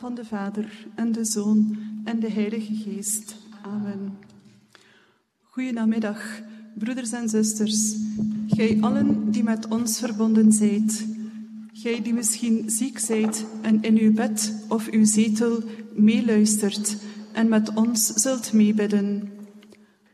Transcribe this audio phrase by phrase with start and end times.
[0.00, 3.36] Van de Vader en de Zoon en de Heilige Geest.
[3.62, 4.18] Amen.
[5.42, 6.40] Goedenamiddag,
[6.74, 7.94] broeders en zusters.
[8.48, 11.06] Gij allen die met ons verbonden zijt.
[11.72, 15.62] Gij die misschien ziek zijt en in uw bed of uw zetel
[15.94, 16.96] meeluistert
[17.32, 19.30] en met ons zult meebidden.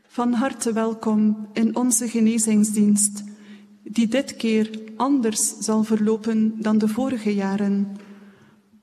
[0.07, 3.23] Van harte welkom in onze genezingsdienst,
[3.83, 8.05] die dit keer anders zal verlopen dan de vorige jaren.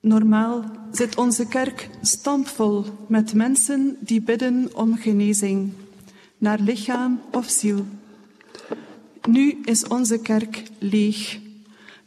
[0.04, 5.72] Normaal zit onze kerk stampvol met mensen die bidden om genezing,
[6.38, 7.84] naar lichaam of ziel.
[9.28, 11.38] Nu is onze kerk leeg,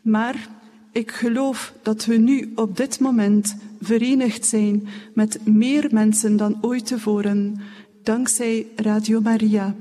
[0.02, 0.50] maar
[0.92, 6.86] ik geloof dat we nu op dit moment verenigd zijn met meer mensen dan ooit
[6.86, 7.62] tevoren,
[8.04, 9.76] dankzij Radio Maria.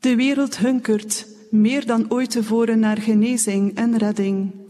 [0.00, 4.61] De wereld hunkert meer dan ooit tevoren naar genezing en redding.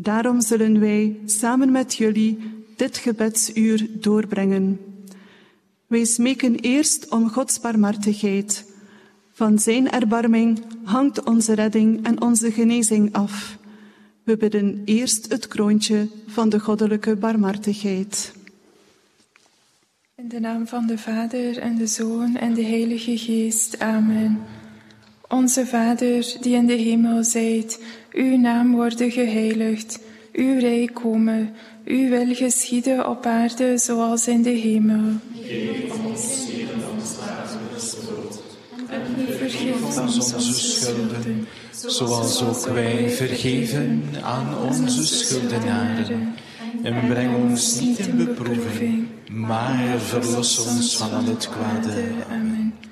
[0.00, 2.38] Daarom zullen wij samen met jullie
[2.76, 4.80] dit gebedsuur doorbrengen.
[5.86, 8.64] Wij smeken eerst om Gods barmhartigheid.
[9.32, 13.58] Van Zijn erbarming hangt onze redding en onze genezing af.
[14.22, 18.32] We bidden eerst het kroontje van de goddelijke barmhartigheid.
[20.14, 23.78] In de naam van de Vader en de Zoon en de Heilige Geest.
[23.78, 24.40] Amen.
[25.28, 27.80] Onze Vader, die in de hemel zijt,
[28.18, 29.98] uw naam worden geheiligd,
[30.32, 35.12] uw rijk komen, uw wil geschieden op aarde zoals in de hemel.
[35.42, 36.46] Geef ons
[36.98, 38.42] ons dagelijks brood.
[38.88, 46.34] En vergeef ons onze schulden, Zoals ook wij vergeven aan onze schuldenaren.
[46.82, 52.04] En breng ons niet in beproeving, maar verlos ons van al het kwade.
[52.30, 52.87] Amen.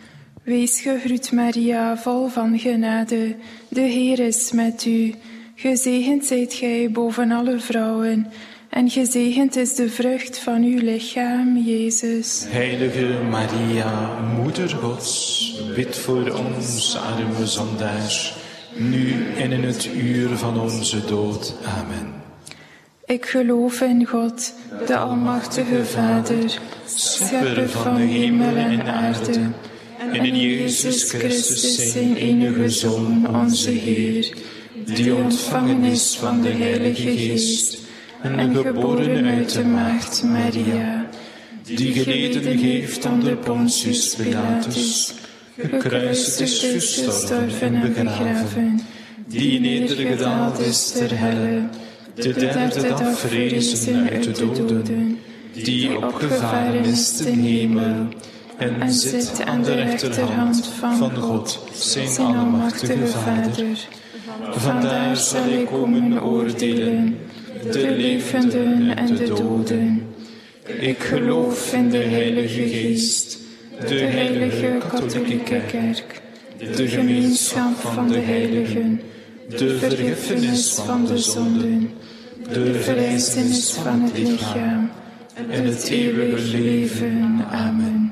[0.46, 3.36] Wees gegroet, Maria, vol van genade.
[3.68, 5.14] De Heer is met u.
[5.54, 8.26] Gezegend zijt gij boven alle vrouwen.
[8.68, 12.44] En gezegend is de vrucht van uw lichaam, Jezus.
[12.48, 18.36] Heilige Maria, Moeder Gods, bid voor ons arme zondaars,
[18.76, 21.54] nu en in het uur van onze dood.
[21.64, 22.14] Amen.
[23.04, 24.54] Ik geloof in God,
[24.86, 29.40] de Almachtige Vader, schepper van de hemel en aarde.
[29.98, 34.36] En in Jezus Christus, zijn enige Zoon, onze Heer,
[34.84, 37.78] die ontvangen is van de Heilige Geest
[38.22, 41.10] en geboren uit de Maagd Maria,
[41.62, 45.14] die geleden heeft onder Pontius Pilatus,
[45.58, 48.80] gekruisigd is, gestorven en begraven,
[49.26, 51.68] die nedergedaald is ter helle,
[52.14, 55.18] de derde dag verrezen uit de doden,
[55.52, 58.08] die opgevaren is ten hemel
[58.58, 63.78] en zit aan de rechterhand van God, zijn almachtige Vader.
[64.50, 67.18] Vandaar zal hij komen oordelen
[67.72, 70.06] de levenden en de doden.
[70.66, 73.38] Ik geloof in de Heilige Geest,
[73.88, 76.22] de Heilige Katholieke Kerk,
[76.76, 79.00] de gemeenschap van de heiligen,
[79.48, 81.90] de vergiffenis van de zonden,
[82.52, 84.90] de verrijzenis van het lichaam
[85.50, 87.44] en het eeuwige leven.
[87.50, 88.05] Amen.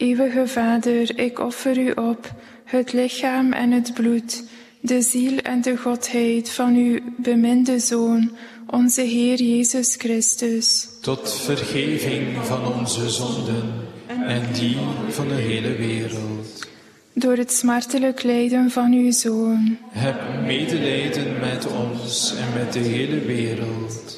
[0.00, 2.32] Eeuwige Vader, ik offer u op
[2.64, 4.44] het lichaam en het bloed,
[4.80, 8.30] de ziel en de godheid van uw beminde Zoon,
[8.66, 10.88] onze Heer Jezus Christus.
[11.00, 13.72] Tot vergeving van onze zonden
[14.26, 14.76] en die
[15.08, 16.68] van de hele wereld.
[17.12, 19.76] Door het smartelijk lijden van uw Zoon.
[19.90, 24.09] Heb medelijden met ons en met de hele wereld.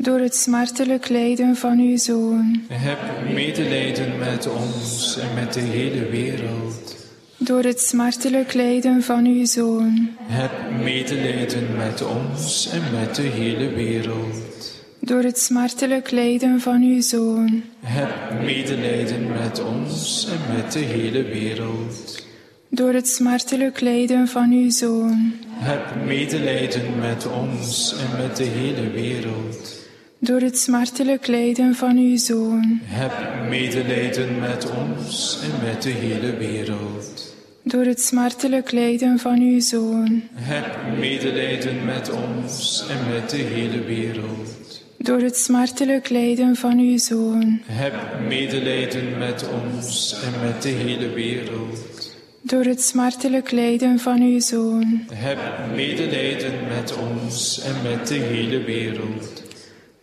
[0.00, 2.60] Door het smartelijk lijden van uw Zoon.
[2.68, 2.98] Heb
[3.34, 6.96] medelijden met ons en met de hele wereld.
[7.36, 10.08] Door het smartelijk lijden van uw Zoon.
[10.22, 10.52] Heb
[10.82, 14.84] medelijden met ons en met de hele wereld.
[15.00, 17.62] Door het smartelijk lijden van uw Zoon.
[17.80, 22.26] Heb medelijden met ons en met de hele wereld.
[22.68, 25.32] Door het smartelijk lijden van uw Zoon.
[25.48, 29.77] Heb medelijden met ons en met de hele wereld.
[30.20, 32.80] Door het smartelijk lijden van uw Zoon.
[32.84, 37.34] Heb medelijden met ons en met de hele wereld.
[37.62, 40.22] Door het smartelijk lijden van uw Zoon.
[40.34, 44.84] Heb medelijden met ons en met de hele wereld.
[44.96, 47.60] Door het smartelijk lijden van uw Zoon.
[47.64, 47.94] Heb
[48.28, 52.16] medelijden met ons en met de hele wereld.
[52.42, 55.04] Door het smartelijk lijden van uw Zoon.
[55.12, 55.38] Heb
[55.74, 59.37] medelijden met ons en met de hele wereld.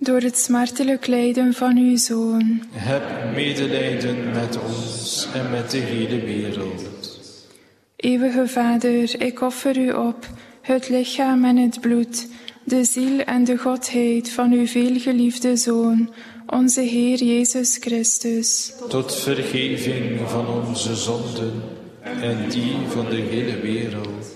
[0.06, 2.62] Door het smartelijk lijden van uw Zoon.
[2.72, 6.84] Heb medelijden met ons en met de hele wereld.
[7.96, 10.28] Eeuwige Vader, ik offer u op
[10.62, 12.28] het lichaam en het bloed,
[12.64, 16.14] de ziel en de godheid van uw veelgeliefde Zoon,
[16.48, 18.74] onze Heer Jezus Christus.
[18.90, 21.62] Tot vergeving van onze zonden
[22.02, 24.35] en die van de hele wereld.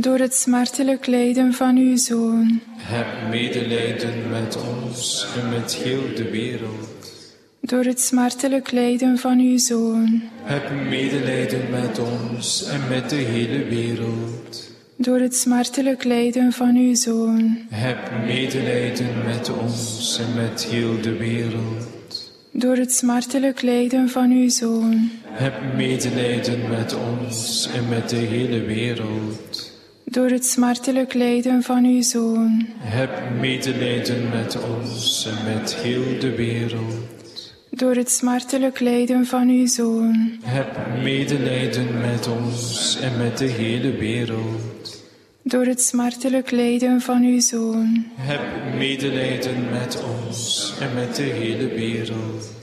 [0.00, 2.60] Door het smartelijk lijden van uw Zoon.
[2.76, 7.36] Heb medelijden met ons en met heel de wereld.
[7.60, 10.22] Door het smartelijk lijden van uw Zoon.
[10.42, 14.70] Heb medelijden met ons en met de hele wereld.
[14.96, 17.58] Door het smartelijk lijden van uw Zoon.
[17.70, 22.32] Heb medelijden met ons en met heel de wereld.
[22.52, 25.10] Door het smartelijk lijden van uw Zoon.
[25.26, 29.67] Heb medelijden met ons en met de hele wereld.
[30.10, 32.66] Door het smartelijk lijden van uw Zoon.
[32.78, 33.10] Heb
[33.40, 37.54] medelijden met ons en met heel de wereld.
[37.70, 40.38] Door het smartelijk lijden van uw Zoon.
[40.42, 45.04] Heb medelijden met ons en met de hele wereld.
[45.42, 48.04] Door het smartelijk lijden van uw Zoon.
[48.14, 52.56] Heb medelijden met ons en met de hele wereld.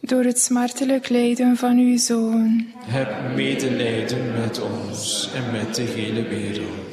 [0.00, 2.66] Door het smartelijk lijden van uw Zoon.
[2.78, 6.83] Heb medelijden met ons en met de hele wereld.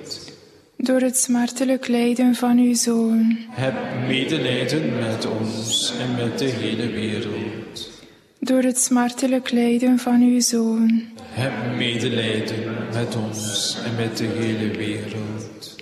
[0.84, 3.38] Door het smartelijk lijden van uw Zoon.
[3.50, 3.74] Heb
[4.08, 7.90] medelijden met ons en met de hele wereld.
[8.40, 11.04] Door het smartelijk lijden van uw Zoon.
[11.24, 15.76] Heb medelijden met ons en met de hele wereld.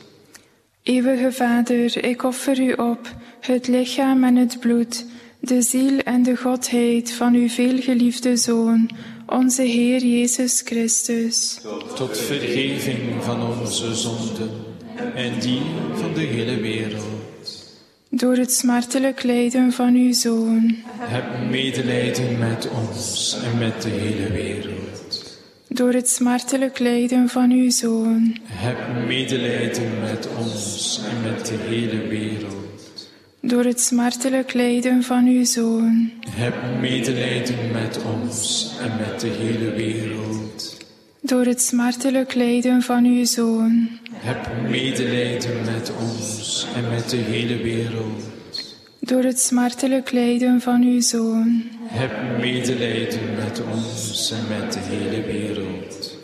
[0.84, 5.06] Eeuwige Vader, ik offer u op het lichaam en het bloed,
[5.40, 8.90] de ziel en de godheid van uw veelgeliefde Zoon,
[9.26, 11.60] onze Heer Jezus Christus.
[11.96, 14.69] Tot vergeving van onze zonden
[15.16, 15.62] en die
[15.94, 17.68] van de hele wereld.
[18.10, 20.76] Door het smartelijk lijden van uw Zoon.
[20.98, 25.38] Heb medelijden met ons en met de hele wereld.
[25.68, 28.38] Door het smartelijk lijden van uw Zoon.
[28.44, 28.78] Heb
[29.08, 33.10] medelijden met ons en met de hele wereld.
[33.42, 36.12] Door het smartelijk lijden van uw Zoon.
[36.30, 40.49] Heb medelijden met ons en met de hele wereld.
[41.22, 43.88] Door het smartelijk lijden van uw Zoon.
[44.14, 48.24] Heb medelijden met ons en met de hele wereld.
[49.00, 51.64] Door het smartelijk lijden van uw Zoon.
[51.84, 56.18] Heb medelijden met ons en met de hele wereld.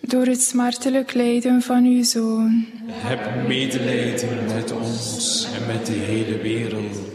[0.00, 2.64] Door het smartelijk lijden van uw Zoon.
[2.90, 7.13] Heb medelijden met ons en met de hele wereld.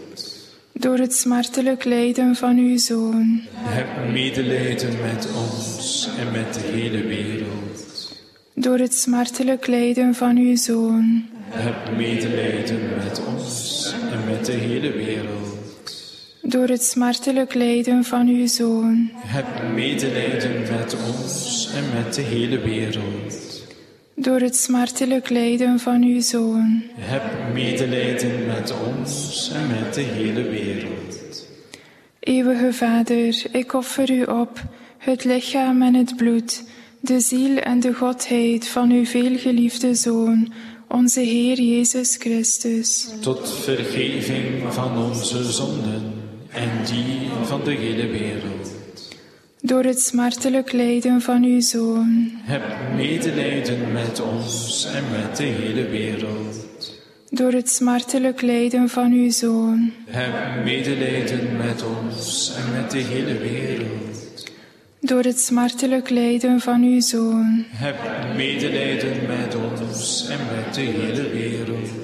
[0.80, 3.42] Door het smartelijk lijden van uw Zoon.
[3.54, 8.18] Heb medelijden met ons en met de hele wereld.
[8.54, 11.26] Door het smartelijk lijden van uw Zoon.
[11.50, 15.58] Heb medelijden met ons en met de hele wereld.
[16.42, 19.10] Door het smartelijk lijden van uw Zoon.
[19.14, 23.49] Heb medelijden met ons en met de hele wereld.
[24.22, 26.84] Door het smartelijk lijden van uw Zoon.
[26.96, 31.48] Heb medelijden met ons en met de hele wereld.
[32.20, 34.62] Eeuwige Vader, ik offer u op
[34.98, 36.64] het lichaam en het bloed,
[37.00, 40.54] de ziel en de godheid van uw veelgeliefde Zoon,
[40.88, 43.10] onze Heer Jezus Christus.
[43.22, 46.14] Tot vergeving van onze zonden
[46.52, 48.79] en die van de hele wereld.
[49.62, 52.32] Door het smartelijk lijden van uw Zoon.
[52.44, 52.64] Heb
[52.96, 56.68] medelijden met ons en met de hele wereld.
[57.30, 59.92] Door het smartelijk lijden van uw Zoon.
[60.06, 64.44] Heb medelijden met ons en met de hele wereld.
[65.00, 67.66] Door het smartelijk lijden van uw Zoon.
[67.70, 67.98] Heb
[68.36, 71.99] medelijden met ons en met de hele wereld.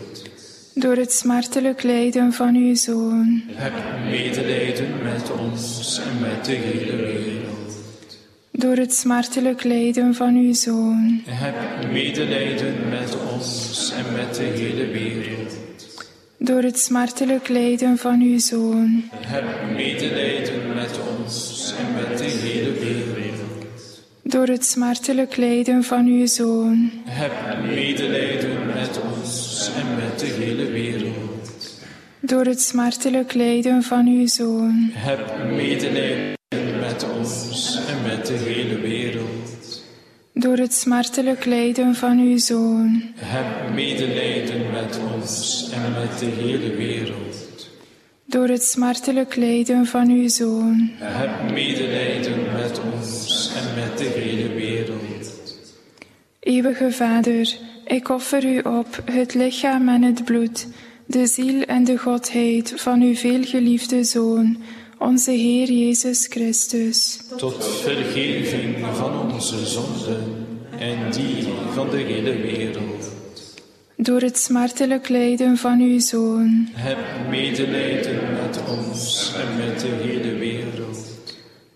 [0.86, 3.42] Door het smartelijk lijden van uw Zoon.
[3.48, 3.74] Heb
[4.10, 7.78] medelijden met ons en met de hele wereld.
[8.52, 11.22] Door het smartelijk lijden van uw Zoon.
[11.26, 11.56] Heb
[11.92, 15.58] medelijden met ons en met de hele wereld.
[16.38, 19.04] Door het smartelijk lijden van uw Zoon.
[19.12, 23.26] Heb medelijden met ons en met de hele wereld.
[24.28, 26.92] Door het smartelijk lijden van uw Zoon.
[27.06, 27.32] Heb
[27.66, 28.55] medelijden
[29.66, 31.80] ons en met de hele wereld.
[32.20, 34.90] Door het smartelijk lijden van uw Zoon.
[34.94, 39.84] Heb medelijden met ons en met de hele wereld.
[40.34, 43.02] Door het smartelijk lijden van uw Zoon.
[43.16, 47.70] Heb medelijden met ons en met de hele wereld.
[48.26, 50.90] Door het smartelijk lijden van uw Zoon.
[51.00, 55.36] Heb medelijden met ons en met de hele wereld.
[56.40, 60.68] Eeuwige Vader, ik offer u op het lichaam en het bloed,
[61.06, 64.58] de ziel en de godheid van uw veelgeliefde Zoon,
[64.98, 67.20] onze Heer Jezus Christus.
[67.38, 70.46] Tot vergeving van onze zonden
[70.80, 73.14] en die van de hele wereld.
[73.98, 76.68] Door het smartelijk lijden van uw Zoon.
[76.72, 76.98] Heb
[77.30, 80.65] medelijden met ons en met de hele wereld.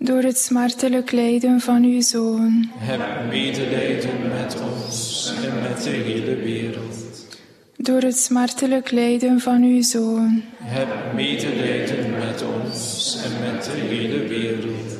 [0.02, 2.70] Door het smartelijk lijden van uw Zoon.
[2.78, 7.38] Heb medelijden met ons en met de hele wereld.
[7.78, 10.42] Door het smartelijk lijden van uw Zoon.
[10.58, 14.98] Heb medelijden met ons en met de hele wereld.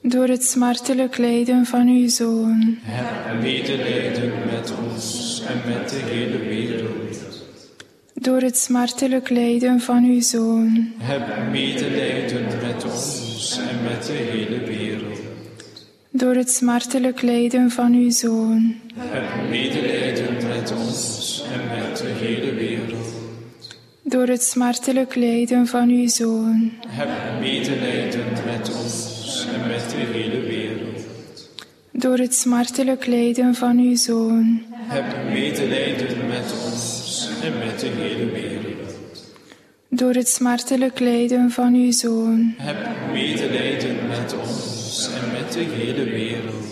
[0.00, 2.78] Door het smartelijk lijden van uw Zoon.
[2.82, 7.42] Heb medelijden met ons en met de hele wereld.
[8.14, 10.92] Door het smartelijk lijden van uw Zoon.
[10.98, 13.23] Heb medelijden met ons
[13.58, 15.18] en met de hele wereld.
[16.10, 18.74] Door het smartelijk lijden van uw Zoon.
[18.96, 23.06] Heb medelijden met ons en met de hele wereld.
[24.02, 26.72] Door het smartelijk lijden van uw Zoon.
[26.86, 31.02] Heb medelijden met ons en met de hele wereld.
[31.90, 34.62] Door het smartelijk lijden van uw Zoon.
[34.72, 38.63] Heb medelijden met ons en met de hele wereld.
[39.96, 42.54] Door het smartelijk lijden van uw Zoon.
[42.56, 42.76] Heb
[43.12, 46.66] medelijden met ons en met de hele wereld.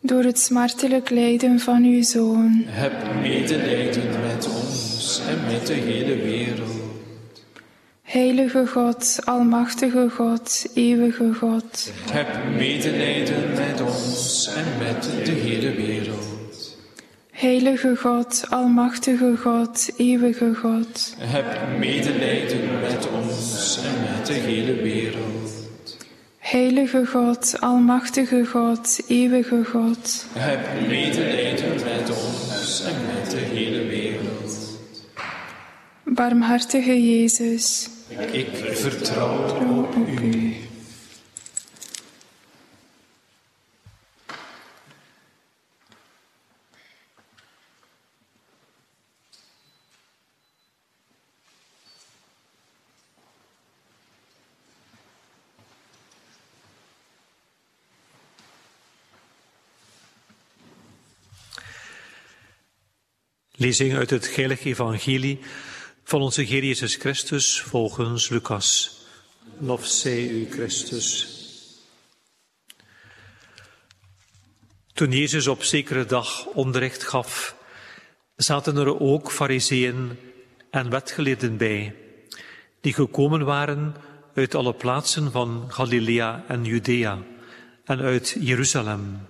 [0.00, 2.62] Door het smartelijk lijden van uw Zoon.
[2.66, 6.76] Heb medelijden met ons en met de hele wereld.
[8.02, 11.92] Heilige God, Almachtige God, Eeuwige God.
[12.10, 16.33] Heb medelijden met ons en met de hele wereld.
[17.36, 21.14] Heilige God, Almachtige God, Eeuwige God.
[21.18, 25.50] Heb medelijden met ons en met de hele wereld.
[26.38, 30.26] Heilige God, Almachtige God, Eeuwige God.
[30.32, 34.78] Heb medelijden met ons en met de hele wereld.
[36.04, 37.88] Barmhartige Jezus,
[38.32, 40.43] Ik vertrouw op u.
[63.64, 65.38] Lezing uit het heilige evangelie
[66.02, 68.96] van onze Heer Jezus Christus volgens Lucas.
[69.58, 71.28] Lof zij u, Christus.
[74.92, 77.56] Toen Jezus op zekere dag onderricht gaf,
[78.36, 80.18] zaten er ook fariseeën
[80.70, 81.94] en wetgeleerden bij,
[82.80, 83.94] die gekomen waren
[84.34, 87.22] uit alle plaatsen van Galilea en Judea
[87.84, 89.26] en uit Jeruzalem.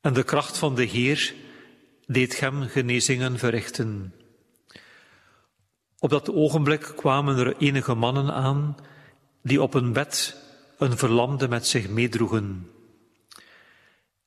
[0.00, 1.34] En de kracht van de Heer
[2.06, 4.14] deed hem genezingen verrichten.
[5.98, 8.76] Op dat ogenblik kwamen er enige mannen aan
[9.42, 10.42] die op een bed
[10.78, 12.70] een verlamde met zich meedroegen.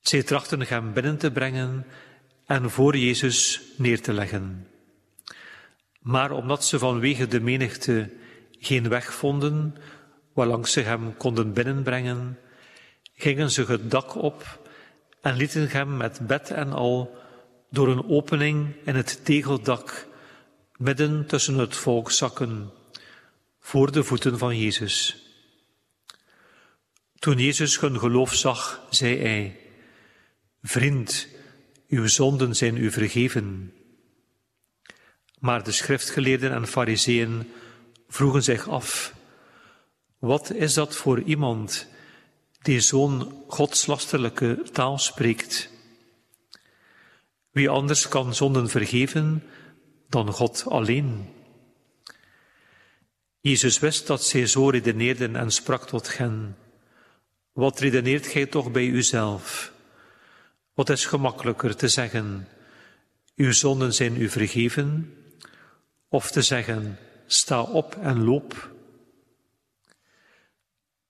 [0.00, 1.86] Zij trachten hem binnen te brengen
[2.46, 4.66] en voor Jezus neer te leggen.
[6.00, 8.10] Maar omdat ze vanwege de menigte
[8.50, 9.74] geen weg vonden
[10.32, 12.38] waarlangs ze hem konden binnenbrengen,
[13.14, 14.68] gingen ze het dak op
[15.20, 17.16] en lieten hem met bed en al
[17.70, 20.06] door een opening in het tegeldak
[20.76, 22.70] midden tussen het volk zakken,
[23.60, 25.16] voor de voeten van Jezus.
[27.18, 29.60] Toen Jezus hun geloof zag, zei hij,
[30.62, 31.28] Vriend,
[31.88, 33.72] uw zonden zijn u vergeven.
[35.38, 37.50] Maar de schriftgeleerden en fariseeën
[38.08, 39.14] vroegen zich af,
[40.18, 41.86] wat is dat voor iemand
[42.62, 45.70] die zo'n godslasterlijke taal spreekt?
[47.50, 49.42] Wie anders kan zonden vergeven
[50.08, 51.28] dan God alleen?
[53.40, 56.56] Jezus wist dat zij zo redeneerden en sprak tot hen.
[57.52, 59.72] Wat redeneert gij toch bij uzelf?
[60.74, 62.48] Wat is gemakkelijker te zeggen,
[63.36, 65.14] uw zonden zijn u vergeven,
[66.08, 68.70] of te zeggen, sta op en loop?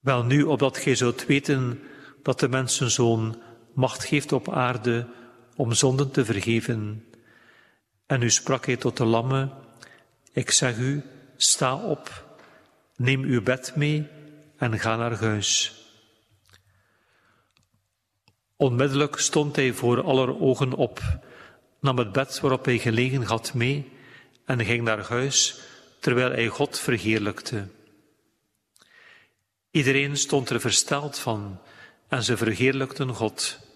[0.00, 1.80] Wel nu, opdat gij zult weten
[2.22, 3.42] dat de mensenzoon
[3.74, 5.06] macht geeft op aarde
[5.58, 7.04] om zonden te vergeven.
[8.06, 9.52] En nu sprak hij tot de lammen,
[10.32, 11.02] ik zeg u,
[11.36, 12.24] sta op,
[12.96, 14.06] neem uw bed mee
[14.56, 15.74] en ga naar huis.
[18.56, 21.00] Onmiddellijk stond hij voor aller ogen op,
[21.80, 23.92] nam het bed waarop hij gelegen had mee
[24.44, 25.60] en ging naar huis,
[26.00, 27.68] terwijl hij God verheerlijkte.
[29.70, 31.60] Iedereen stond er versteld van
[32.08, 33.67] en ze verheerlijkten God.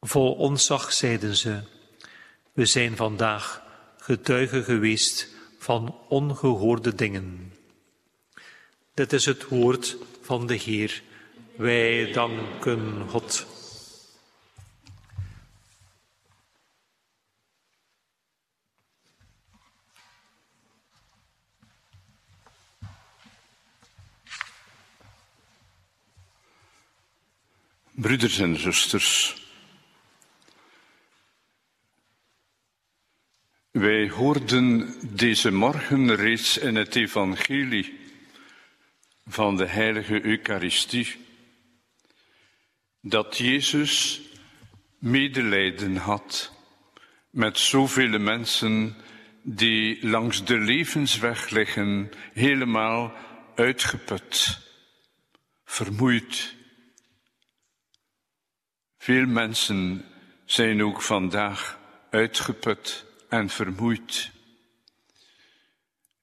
[0.00, 1.60] Vol ontzag zeiden ze,
[2.52, 3.62] we zijn vandaag
[3.98, 5.28] getuigen geweest
[5.58, 7.52] van ongehoorde dingen.
[8.94, 11.02] Dit is het woord van de Heer.
[11.56, 13.46] Wij danken God.
[28.00, 29.37] Broeders en zusters,
[33.78, 37.98] wij hoorden deze morgen reeds in het evangelie
[39.26, 41.16] van de heilige Eucharistie
[43.00, 44.20] dat Jezus
[44.98, 46.52] medelijden had
[47.30, 48.96] met zoveel mensen
[49.42, 53.12] die langs de levensweg liggen, helemaal
[53.54, 54.58] uitgeput,
[55.64, 56.54] vermoeid.
[58.98, 60.04] Veel mensen
[60.44, 61.78] zijn ook vandaag
[62.10, 64.30] uitgeput en vermoeid.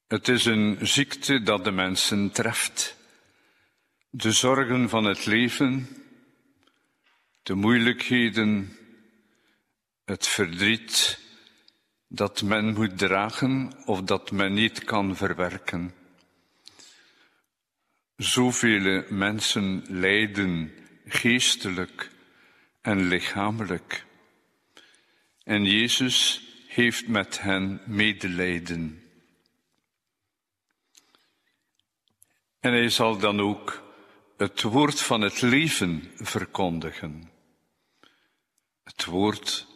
[0.08, 2.98] Het is een ziekte dat de mensen treft.
[4.10, 5.88] De zorgen van het leven,
[7.44, 8.78] de moeilijkheden,
[10.06, 11.20] het verdriet
[12.08, 15.94] dat men moet dragen of dat men niet kan verwerken.
[18.16, 20.74] Zoveel mensen lijden
[21.06, 22.12] geestelijk
[22.82, 24.06] en lichamelijk.
[25.44, 26.45] En Jezus
[26.76, 29.04] heeft met hen medelijden.
[32.60, 33.84] En hij zal dan ook
[34.38, 37.32] het woord van het leven verkondigen.
[38.84, 39.68] Het woord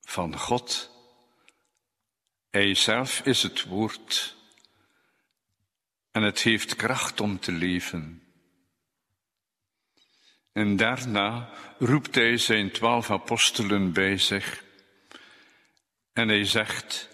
[0.00, 0.90] van God.
[2.50, 4.36] Hij zelf is het woord.
[6.10, 8.22] En het heeft kracht om te leven.
[10.52, 14.68] En daarna roept hij zijn twaalf apostelen bij zich.
[16.12, 17.08] En hij zegt,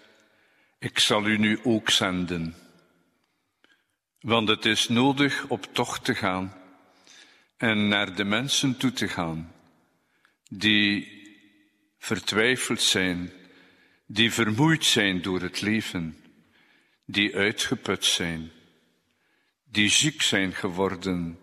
[0.79, 2.55] ik zal u nu ook zenden.
[4.19, 6.53] Want het is nodig op tocht te gaan
[7.57, 9.51] en naar de mensen toe te gaan
[10.49, 11.15] die
[11.97, 13.31] vertwijfeld zijn,
[14.05, 16.17] die vermoeid zijn door het leven,
[17.05, 18.51] die uitgeput zijn,
[19.63, 21.39] die ziek zijn geworden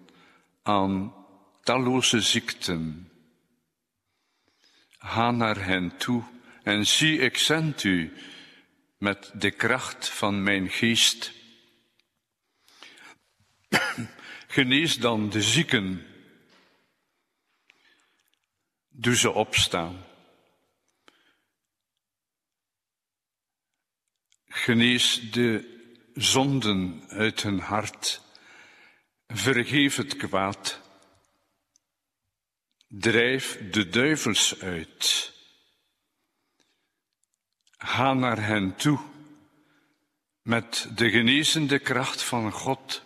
[0.62, 1.14] aan
[1.62, 3.10] talloze ziekten.
[4.98, 6.24] Ga naar hen toe
[6.64, 8.12] en zie, ik zend u
[8.98, 11.32] met de kracht van mijn geest.
[14.56, 16.06] Genees dan de zieken.
[18.88, 20.04] Doe ze opstaan.
[24.46, 25.72] Genees de
[26.14, 28.22] zonden uit hun hart.
[29.26, 30.80] Vergeef het kwaad.
[32.88, 35.33] Drijf de duivels uit.
[37.84, 38.98] Ga naar hen toe
[40.42, 43.02] met de genezende kracht van God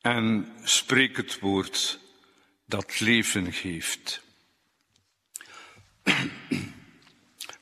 [0.00, 1.98] en spreek het woord
[2.66, 4.22] dat leven geeft.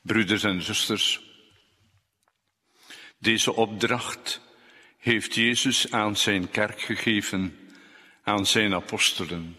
[0.02, 1.20] Broeders en zusters,
[3.18, 4.40] deze opdracht
[4.98, 7.70] heeft Jezus aan zijn kerk gegeven,
[8.22, 9.58] aan zijn apostelen.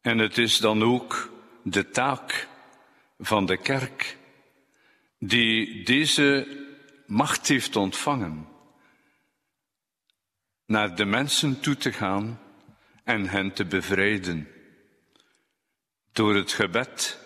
[0.00, 2.54] En het is dan ook de taak
[3.18, 4.18] van de kerk
[5.18, 6.46] die deze
[7.06, 8.48] macht heeft ontvangen,
[10.66, 12.40] naar de mensen toe te gaan
[13.04, 14.48] en hen te bevrijden.
[16.12, 17.20] Door het gebed,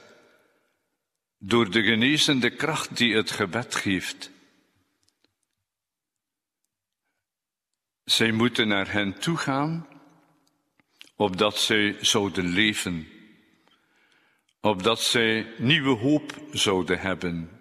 [1.39, 4.31] door de genezende kracht die het gebed geeft.
[8.05, 9.89] Zij moeten naar hen toe gaan,
[11.17, 13.20] opdat zij zouden leven,
[14.61, 17.61] opdat zij nieuwe hoop zouden hebben.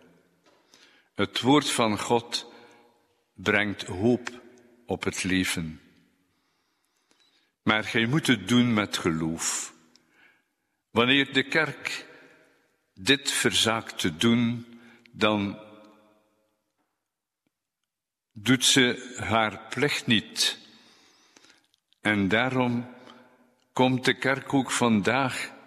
[1.16, 2.52] Het woord van God
[3.34, 4.42] brengt hoop
[4.86, 5.82] op het leven.
[7.64, 9.74] Maar gij moet het doen met geloof.
[10.92, 12.08] Wanneer de kerk
[12.94, 14.66] dit verzaakt te doen,
[15.12, 15.60] dan
[18.34, 20.60] doet ze haar plicht niet.
[22.02, 22.96] En daarom
[23.74, 25.58] komt de kerk ook vandaag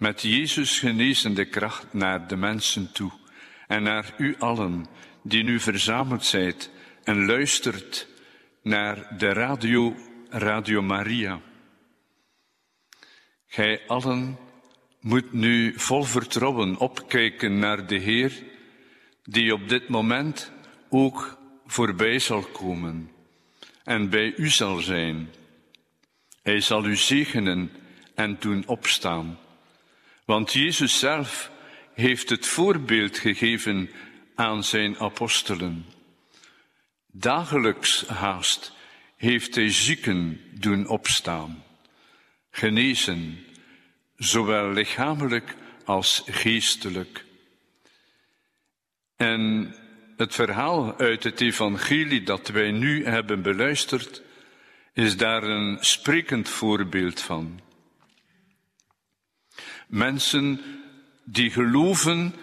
[0.00, 3.12] met Jezus genezende kracht naar de mensen toe
[3.66, 4.86] en naar u allen
[5.22, 6.70] die nu verzameld zijt
[7.04, 8.08] en luistert
[8.62, 9.96] naar de radio,
[10.28, 11.40] Radio Maria.
[13.46, 14.38] Gij allen
[15.00, 18.32] moet nu vol vertrouwen opkijken naar de Heer,
[19.22, 20.52] die op dit moment
[20.88, 23.10] ook voorbij zal komen
[23.84, 25.28] en bij u zal zijn.
[26.42, 27.70] Hij zal u zegenen
[28.14, 29.38] en doen opstaan.
[30.30, 31.50] Want Jezus zelf
[31.94, 33.90] heeft het voorbeeld gegeven
[34.34, 35.86] aan zijn apostelen.
[37.06, 38.72] Dagelijks haast
[39.16, 41.64] heeft hij zieken doen opstaan,
[42.50, 43.44] genezen,
[44.16, 47.24] zowel lichamelijk als geestelijk.
[49.16, 49.74] En
[50.16, 54.22] het verhaal uit het evangelie dat wij nu hebben beluisterd,
[54.92, 57.68] is daar een sprekend voorbeeld van.
[59.90, 60.60] Mensen
[61.24, 62.34] die geloven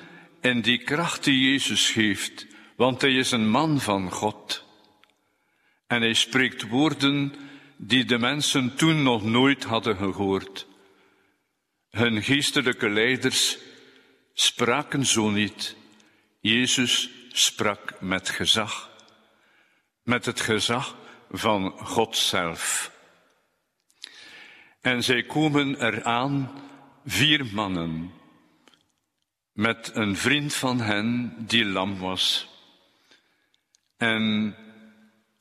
[0.42, 4.66] in die kracht die Jezus geeft, want hij is een man van God.
[5.88, 7.34] En hij spreekt woorden
[7.78, 10.68] die de mensen toen nog nooit hadden gehoord.
[11.90, 13.58] Hun geestelijke leiders
[14.34, 15.76] spraken zo niet.
[16.40, 18.92] Jezus sprak met gezag,
[20.04, 20.96] met het gezag
[21.32, 22.92] van God zelf.
[24.82, 26.52] En zij komen eraan,
[27.10, 28.12] vier mannen,
[29.52, 32.50] met een vriend van hen die lam was.
[33.98, 34.56] En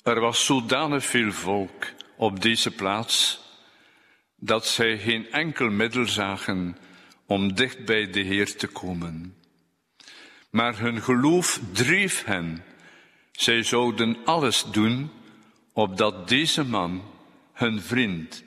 [0.02, 3.40] er was zodanig veel volk op deze plaats
[4.36, 6.76] dat zij geen enkel middel zagen
[7.26, 9.36] om dicht bij de Heer te komen.
[10.50, 12.64] Maar hun geloof dreef hen.
[13.32, 15.10] Zij zouden alles doen
[15.72, 17.02] opdat deze man,
[17.52, 18.44] hun vriend,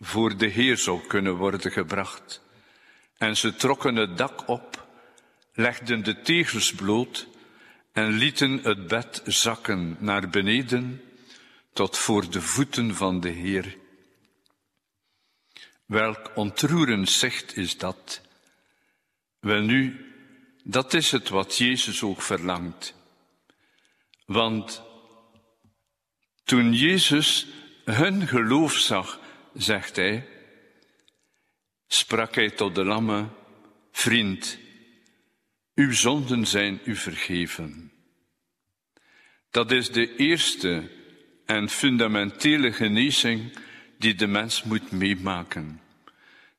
[0.00, 2.41] voor de Heer zou kunnen worden gebracht.
[3.22, 4.86] En ze trokken het dak op,
[5.54, 7.26] legden de tegels bloot
[7.92, 11.02] en lieten het bed zakken naar beneden
[11.72, 13.76] tot voor de voeten van de Heer.
[15.86, 18.20] Welk ontroerend zicht is dat?
[19.40, 20.12] Welnu,
[20.64, 22.94] dat is het wat Jezus ook verlangt.
[24.26, 24.82] Want
[26.44, 27.46] toen Jezus
[27.84, 29.20] hun geloof zag,
[29.54, 30.28] zegt hij,
[31.92, 33.28] sprak hij tot de lamme,
[33.92, 34.58] vriend,
[35.74, 37.92] uw zonden zijn u vergeven.
[39.50, 40.90] Dat is de eerste
[41.46, 43.52] en fundamentele genezing
[43.98, 45.80] die de mens moet meemaken.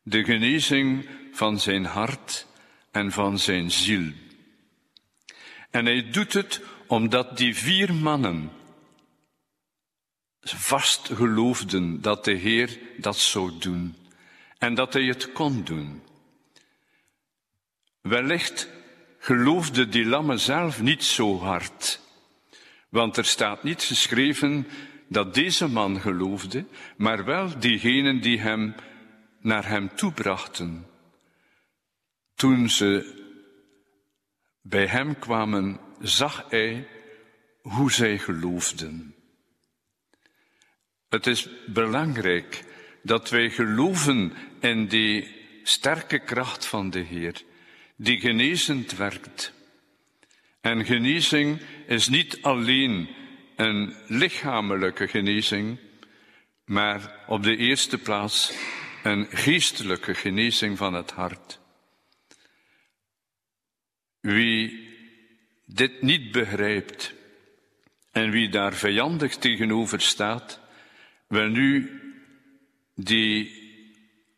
[0.03, 2.47] De genezing van zijn hart
[2.91, 4.11] en van zijn ziel.
[5.69, 8.51] En hij doet het omdat die vier mannen
[10.41, 13.95] vast geloofden dat de Heer dat zou doen
[14.63, 16.03] en dat hij het kon doen.
[18.01, 18.69] Wellicht
[19.19, 21.99] geloofde die lamme zelf niet zo hard,
[22.89, 24.67] want er staat niet geschreven
[25.07, 26.65] dat deze man geloofde,
[26.97, 28.75] maar wel diegenen die hem
[29.39, 30.87] naar hem toebrachten.
[32.35, 33.21] Toen ze
[34.61, 36.87] bij hem kwamen, zag hij
[37.61, 39.15] hoe zij geloofden.
[41.09, 42.63] Het is belangrijk
[43.01, 45.27] dat wij geloven in die
[45.63, 47.41] sterke kracht van de Heer,
[47.95, 49.53] die genezend werkt.
[50.61, 53.09] En genezing is niet alleen
[53.55, 55.79] een lichamelijke genezing,
[56.65, 58.53] maar op de eerste plaats
[59.03, 61.59] een geestelijke genezing van het hart.
[64.19, 64.89] Wie
[65.65, 67.13] dit niet begrijpt
[68.11, 70.59] en wie daar vijandig tegenover staat,
[71.27, 72.01] wel nu
[72.95, 73.62] die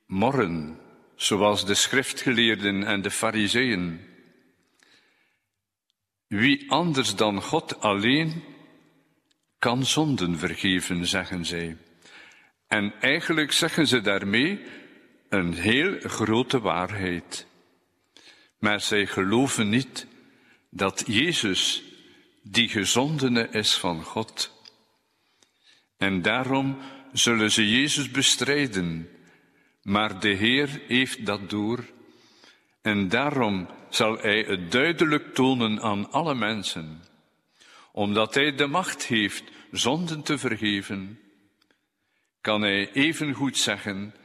[0.06, 0.80] morren,
[1.16, 4.00] zoals de schriftgeleerden en de fariseeën.
[6.28, 8.44] Wie anders dan God alleen
[9.60, 11.78] kan zonden vergeven, zeggen zij.
[12.68, 14.66] En eigenlijk zeggen ze daarmee
[15.30, 17.48] een heel grote waarheid.
[18.60, 20.08] Maar zij geloven niet
[20.70, 21.84] dat Jezus
[22.44, 24.64] die gezondene is van God.
[25.98, 26.78] En daarom
[27.14, 29.10] zullen ze Jezus bestrijden.
[29.86, 31.86] Maar de Heer heeft dat door.
[32.82, 37.04] En daarom zal Hij het duidelijk tonen aan alle mensen.
[37.92, 41.20] Omdat Hij de macht heeft zonden te vergeven,
[42.42, 44.16] kan Hij evengoed zeggen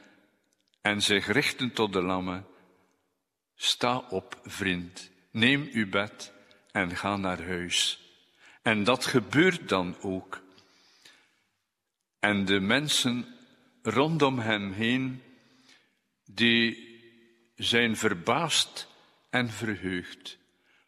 [0.80, 2.46] en zich richten tot de lammen.
[3.54, 6.32] Sta op, vriend, neem uw bed
[6.72, 8.00] en ga naar huis.
[8.62, 10.42] En dat gebeurt dan ook.
[12.18, 13.26] En de mensen
[13.82, 15.22] rondom hem heen,
[16.40, 16.98] die
[17.56, 18.88] zijn verbaasd
[19.30, 20.38] en verheugd,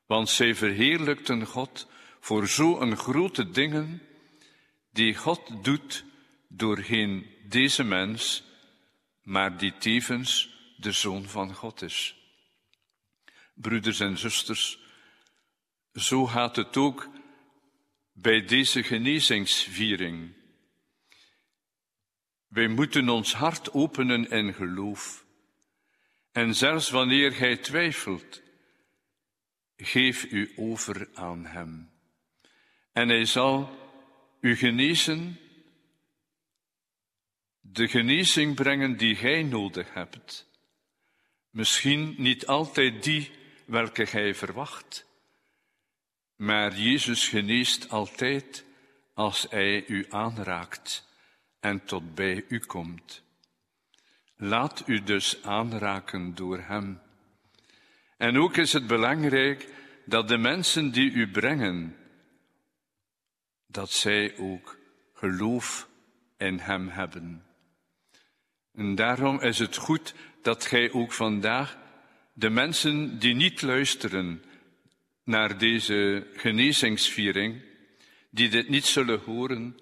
[0.06, 1.86] want zij verheerlijkten God
[2.20, 4.02] voor zo'n grote dingen
[4.90, 6.04] die God doet
[6.48, 8.42] doorheen deze mens,
[9.22, 12.16] maar die tevens de Zoon van God is.
[13.54, 14.78] Broeders en zusters,
[15.94, 17.08] zo gaat het ook
[18.12, 20.32] bij deze genezingsviering.
[22.46, 25.21] Wij moeten ons hart openen in geloof.
[26.32, 28.42] En zelfs wanneer gij twijfelt,
[29.76, 31.90] geef u over aan Hem.
[32.92, 33.78] En Hij zal
[34.40, 35.38] u genezen,
[37.60, 40.50] de genezing brengen die gij nodig hebt.
[41.50, 43.30] Misschien niet altijd die
[43.66, 45.06] welke gij verwacht,
[46.36, 48.64] maar Jezus geneest altijd
[49.14, 51.08] als Hij u aanraakt
[51.60, 53.21] en tot bij u komt.
[54.44, 57.00] Laat u dus aanraken door Hem.
[58.16, 59.68] En ook is het belangrijk
[60.04, 61.96] dat de mensen die u brengen,
[63.66, 64.78] dat zij ook
[65.14, 65.88] geloof
[66.36, 67.44] in Hem hebben.
[68.74, 71.78] En daarom is het goed dat gij ook vandaag
[72.32, 74.42] de mensen die niet luisteren
[75.24, 77.62] naar deze genezingsviering,
[78.30, 79.76] die dit niet zullen horen,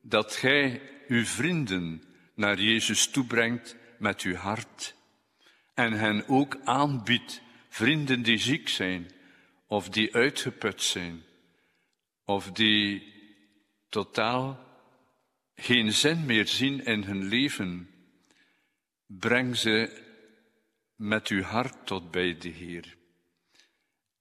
[0.00, 2.02] dat gij uw vrienden
[2.34, 4.94] naar Jezus toebrengt met uw hart
[5.74, 9.10] en hen ook aanbiedt, vrienden die ziek zijn
[9.66, 11.22] of die uitgeput zijn
[12.24, 13.14] of die
[13.88, 14.66] totaal
[15.54, 17.90] geen zin meer zien in hun leven,
[19.06, 20.04] breng ze
[20.94, 22.96] met uw hart tot bij de Heer.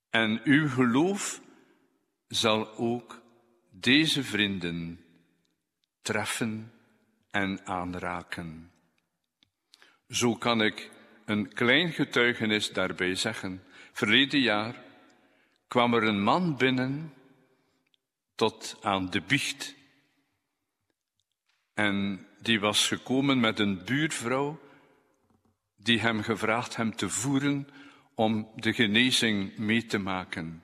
[0.10, 1.42] En uw geloof
[2.28, 3.22] zal ook
[3.70, 5.06] deze vrienden
[6.02, 6.72] treffen
[7.32, 8.72] en aanraken.
[10.10, 10.92] Zo kan ik
[11.26, 13.64] een klein getuigenis daarbij zeggen.
[13.92, 14.84] Verleden jaar
[15.68, 17.14] kwam er een man binnen
[18.36, 19.76] tot aan de biecht.
[21.74, 24.60] En die was gekomen met een buurvrouw
[25.76, 27.68] die hem gevraagd hem te voeren
[28.16, 30.64] om de genezing mee te maken.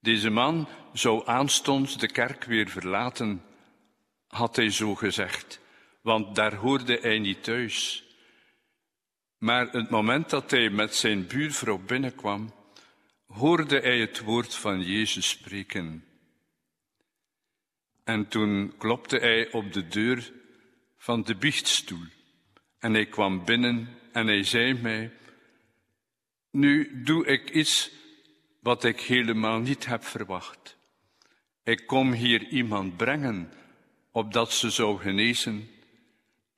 [0.00, 3.42] Deze man zou aanstonds de kerk weer verlaten,
[4.28, 5.60] had hij zo gezegd,
[6.00, 8.04] want daar hoorde hij niet thuis.
[9.38, 12.54] Maar het moment dat hij met zijn buurvrouw binnenkwam,
[13.26, 16.04] hoorde hij het woord van Jezus spreken.
[18.04, 20.32] En toen klopte hij op de deur
[20.96, 22.06] van de biechtstoel.
[22.78, 25.12] En hij kwam binnen en hij zei mij,
[26.50, 27.90] nu doe ik iets
[28.60, 30.76] wat ik helemaal niet heb verwacht.
[31.64, 33.52] Ik kom hier iemand brengen,
[34.10, 35.68] opdat ze zou genezen,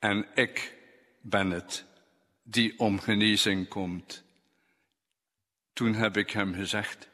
[0.03, 0.75] en ik
[1.21, 1.85] ben het
[2.41, 4.23] die om genezing komt.
[5.73, 7.09] Toen heb ik hem gezegd,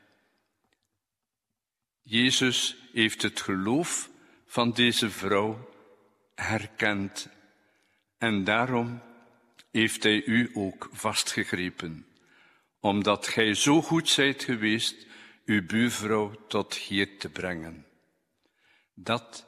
[2.01, 4.09] Jezus heeft het geloof
[4.45, 5.69] van deze vrouw
[6.35, 7.29] herkend
[8.17, 9.01] en daarom
[9.71, 12.07] heeft hij u ook vastgegrepen,
[12.79, 15.07] omdat gij zo goed zijt geweest
[15.45, 17.85] uw buurvrouw tot hier te brengen.
[18.93, 19.47] Dat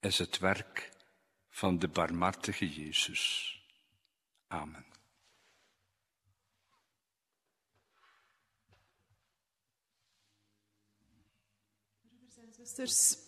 [0.00, 0.92] is het werk
[1.54, 3.54] van de barmhartige Jezus.
[4.46, 4.84] Amen.
[12.00, 13.18] Broeders en zusters,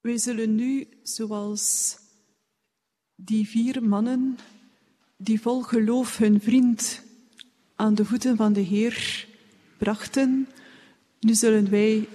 [0.00, 1.96] Wij zullen nu, zoals
[3.14, 4.38] die vier mannen
[5.16, 7.02] die vol geloof hun vriend
[7.74, 9.26] aan de voeten van de Heer
[9.78, 10.48] brachten,
[11.20, 12.08] nu zullen wij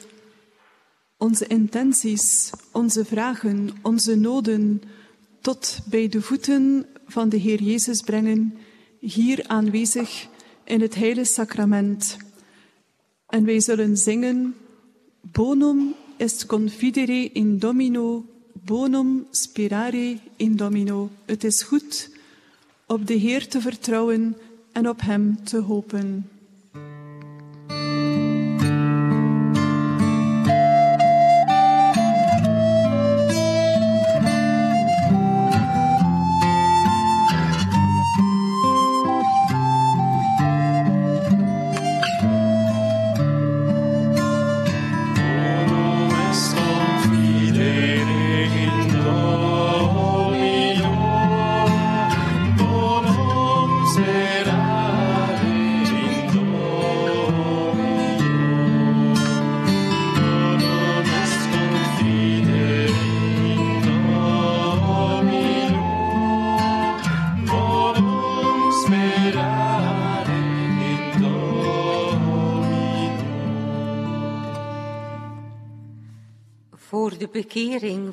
[1.20, 4.82] onze intenties, onze vragen, onze noden
[5.42, 8.58] tot bij de voeten van de Heer Jezus brengen,
[9.00, 10.28] hier aanwezig
[10.64, 12.18] in het Heilige Sacrament.
[13.28, 14.56] En wij zullen zingen,
[15.22, 21.10] bonum est confidere in Domino, bonum spirare in Domino.
[21.26, 22.12] Het is goed
[22.88, 24.38] op de Heer te vertrouwen
[24.72, 26.30] en op Hem te hopen.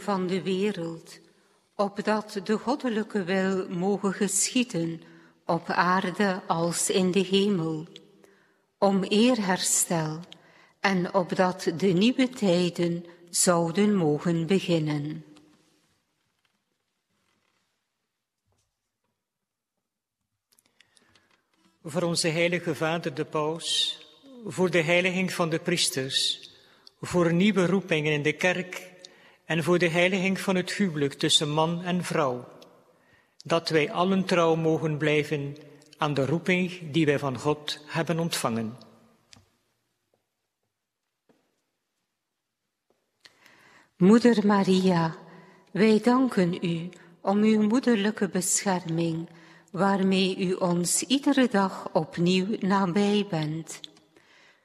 [0.01, 1.19] Van de wereld,
[1.75, 5.03] opdat de goddelijke wil mogen geschieden
[5.45, 7.87] op aarde als in de hemel,
[8.79, 10.21] om eerherstel
[10.81, 15.25] en opdat de nieuwe tijden zouden mogen beginnen.
[21.85, 23.99] Voor onze heilige Vader de Paus,
[24.45, 26.51] voor de heiliging van de priesters,
[27.01, 28.95] voor nieuwe roepingen in de kerk
[29.47, 32.49] en voor de heiliging van het huwelijk tussen man en vrouw,
[33.45, 35.57] dat wij allen trouw mogen blijven
[35.97, 38.77] aan de roeping die wij van God hebben ontvangen.
[43.97, 45.17] Moeder Maria,
[45.71, 46.89] wij danken u
[47.21, 49.29] om uw moederlijke bescherming,
[49.71, 53.81] waarmee u ons iedere dag opnieuw nabij bent.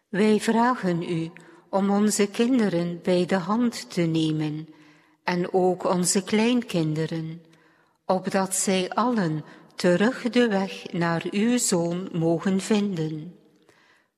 [0.10, 1.32] Wij vragen u
[1.72, 4.68] om onze kinderen bij de hand te nemen
[5.24, 7.42] en ook onze kleinkinderen,
[8.06, 9.44] opdat zij allen
[9.76, 13.36] terug de weg naar uw Zoon mogen vinden.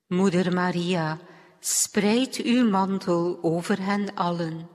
[0.07, 1.19] Moeder Maria,
[1.59, 4.69] spreid uw mantel over hen allen,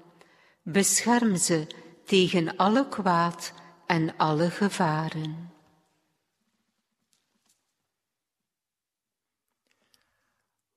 [0.62, 1.66] bescherm ze
[2.04, 3.52] tegen alle kwaad
[3.86, 5.52] en alle gevaren.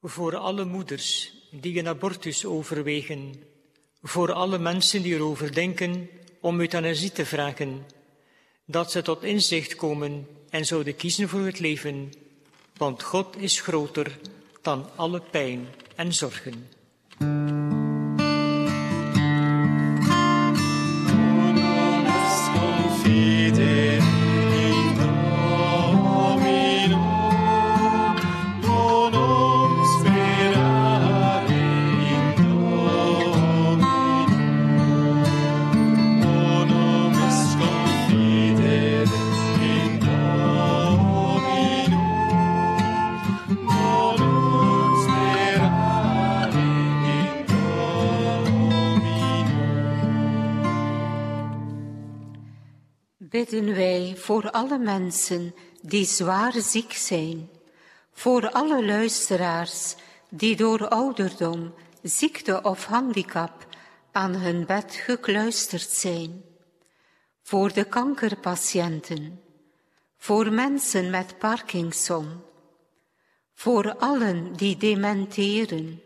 [0.02, 3.44] Voor alle moeders die een abortus overwegen,
[4.02, 6.10] voor alle mensen die erover denken
[6.40, 7.86] om euthanasie te vragen,
[8.66, 12.14] dat ze tot inzicht komen en zouden kiezen voor het leven,
[12.78, 14.20] want God is groter
[14.62, 16.81] dan alle pijn en zorgen.
[54.42, 57.50] Voor alle mensen die zwaar ziek zijn,
[58.12, 59.96] voor alle luisteraars
[60.30, 63.68] die door ouderdom, ziekte of handicap
[64.12, 66.44] aan hun bed gekluisterd zijn,
[67.42, 69.42] voor de kankerpatiënten,
[70.18, 72.42] voor mensen met Parkinson,
[73.54, 76.02] voor allen die dementeren,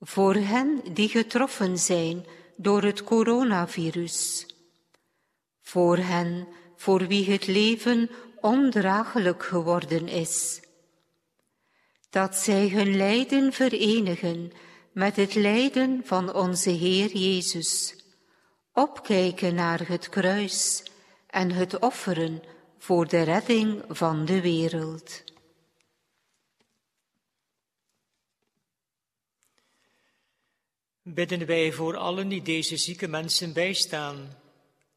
[0.00, 4.46] voor hen die getroffen zijn door het coronavirus
[5.70, 6.48] voor hen
[6.80, 8.10] voor wie het leven
[8.40, 10.60] ondraaglijk geworden is.
[12.10, 14.52] Dat zij hun lijden verenigen
[14.92, 17.96] met het lijden van onze Heer Jezus,
[18.72, 20.82] opkijken naar het kruis
[21.26, 22.42] en het offeren
[22.78, 25.24] voor de redding van de wereld.
[31.02, 34.38] Bidden wij voor allen die deze zieke mensen bijstaan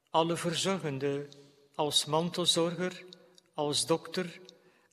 [0.10, 1.42] alle verzorgenden,
[1.84, 3.04] als mantelzorger,
[3.54, 4.40] als dokter,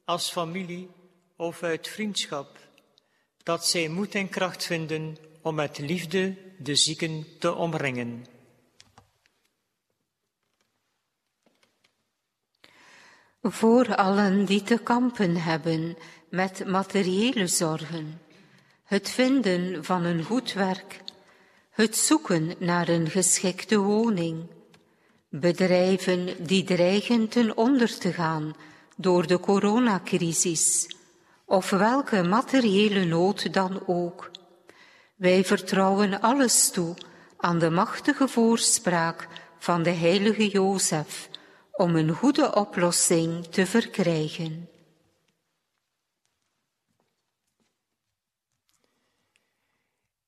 [0.05, 0.91] als familie
[1.37, 2.59] of uit vriendschap,
[3.43, 8.27] dat zij moed en kracht vinden om met liefde de zieken te omringen.
[13.43, 15.97] Voor allen die te kampen hebben
[16.31, 18.21] met materiële zorgen,
[18.85, 21.01] het vinden van een goed werk,
[21.71, 24.59] het zoeken naar een geschikte woning,
[25.31, 28.55] bedrijven die dreigen ten onder te gaan
[28.97, 30.97] door de coronacrisis,
[31.45, 34.31] of welke materiële nood dan ook.
[35.17, 36.95] Wij vertrouwen alles toe
[37.37, 39.29] aan de machtige voorspraak
[39.59, 41.29] van de heilige Jozef
[41.73, 44.69] om een goede oplossing te verkrijgen.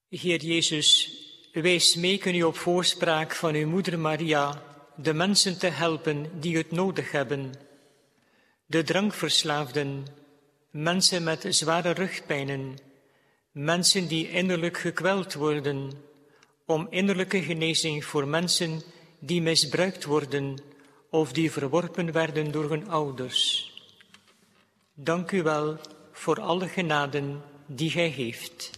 [0.08, 1.16] Heer Jezus,
[1.52, 4.70] wij smeken u op voorspraak van uw moeder Maria
[5.02, 7.52] de mensen te helpen die het nodig hebben.
[8.66, 10.06] De drankverslaafden,
[10.70, 12.78] mensen met zware rugpijnen,
[13.52, 15.92] mensen die innerlijk gekweld worden,
[16.66, 18.82] om innerlijke genezing voor mensen
[19.18, 20.58] die misbruikt worden
[21.10, 23.70] of die verworpen werden door hun ouders.
[24.94, 25.78] Dank u wel
[26.12, 28.70] voor alle genaden die gij geeft.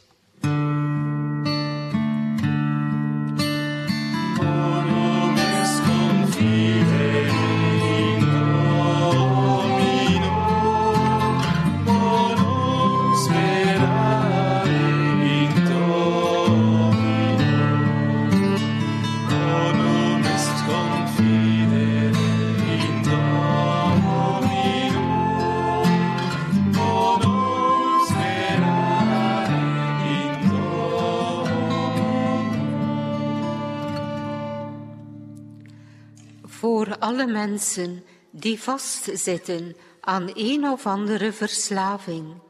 [37.45, 42.41] Mensen die vastzitten aan een of andere verslaving,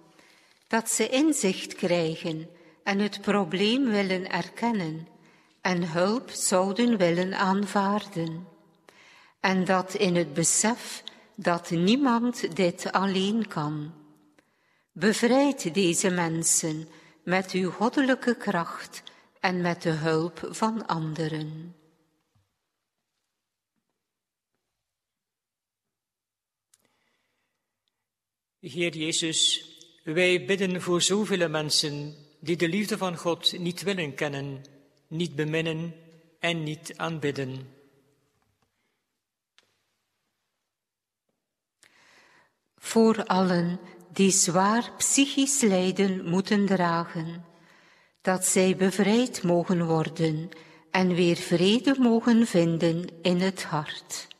[0.66, 2.48] dat ze inzicht krijgen
[2.84, 5.08] en het probleem willen erkennen
[5.60, 8.46] en hulp zouden willen aanvaarden.
[9.40, 11.02] En dat in het besef
[11.34, 13.92] dat niemand dit alleen kan.
[14.92, 16.88] Bevrijd deze mensen
[17.24, 19.02] met uw goddelijke kracht
[19.40, 21.74] en met de hulp van anderen.
[28.64, 29.64] Heer Jezus,
[30.02, 34.64] wij bidden voor zoveel mensen die de liefde van God niet willen kennen,
[35.06, 35.94] niet beminnen
[36.38, 37.68] en niet aanbidden.
[42.76, 43.80] Voor allen
[44.12, 47.44] die zwaar psychisch lijden moeten dragen,
[48.20, 50.48] dat zij bevrijd mogen worden
[50.90, 54.33] en weer vrede mogen vinden in het hart.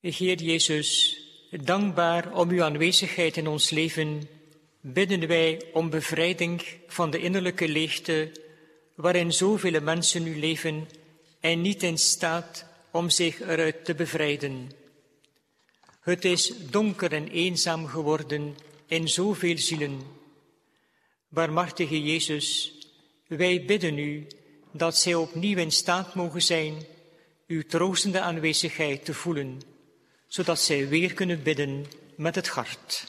[0.00, 1.18] Heer Jezus,
[1.50, 4.28] dankbaar om uw aanwezigheid in ons leven,
[4.80, 8.32] bidden wij om bevrijding van de innerlijke leegte
[8.94, 10.88] waarin zoveel mensen nu leven
[11.40, 14.70] en niet in staat om zich eruit te bevrijden.
[16.00, 20.00] Het is donker en eenzaam geworden in zoveel zielen.
[21.28, 22.72] Barmhartige Jezus,
[23.26, 24.26] wij bidden u
[24.72, 26.86] dat zij opnieuw in staat mogen zijn
[27.46, 29.74] uw troostende aanwezigheid te voelen
[30.36, 33.06] zodat zij weer kunnen bidden met het hart.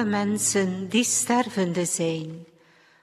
[0.00, 2.46] Alle mensen die stervende zijn.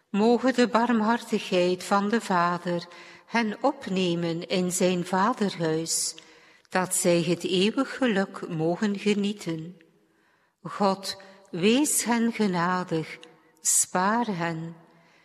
[0.10, 2.88] Mogen de barmhartigheid van de Vader
[3.26, 6.16] hen opnemen in zijn vaderhuis,
[6.70, 9.78] dat zij het eeuwig geluk mogen genieten.
[10.62, 11.22] God,
[11.52, 13.18] wees hen genadig,
[13.62, 14.76] spaar hen,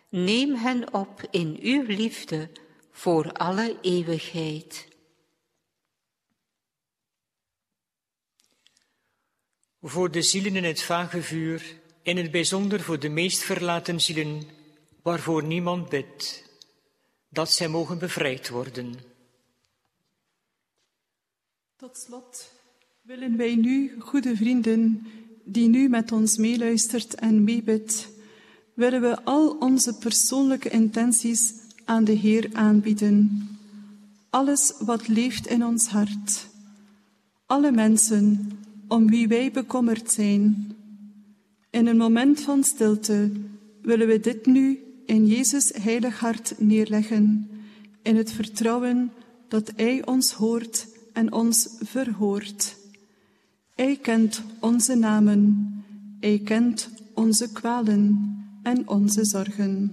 [0.09, 2.49] neem hen op in uw liefde
[2.91, 4.87] voor alle eeuwigheid.
[9.83, 14.43] Voor de zielen in het vage vuur, in het bijzonder voor de meest verlaten zielen,
[15.01, 16.43] waarvoor niemand bidt,
[17.29, 18.93] dat zij mogen bevrijd worden.
[21.75, 22.51] Tot slot
[23.01, 25.07] willen wij nu, goede vrienden,
[25.43, 28.09] die nu met ons meeluistert en meebidt,
[28.73, 31.53] willen we al onze persoonlijke intenties
[31.85, 33.49] aan de Heer aanbieden.
[34.29, 36.47] Alles wat leeft in ons hart.
[37.45, 38.51] Alle mensen
[38.93, 40.71] om wie wij bekommerd zijn.
[41.69, 43.31] In een moment van stilte
[43.81, 47.49] willen we dit nu in Jezus heilig hart neerleggen,
[48.01, 49.11] in het vertrouwen
[49.47, 52.75] dat Hij ons hoort en ons verhoort.
[53.75, 55.67] Hij kent onze namen,
[56.19, 59.91] Hij kent onze kwalen en onze zorgen.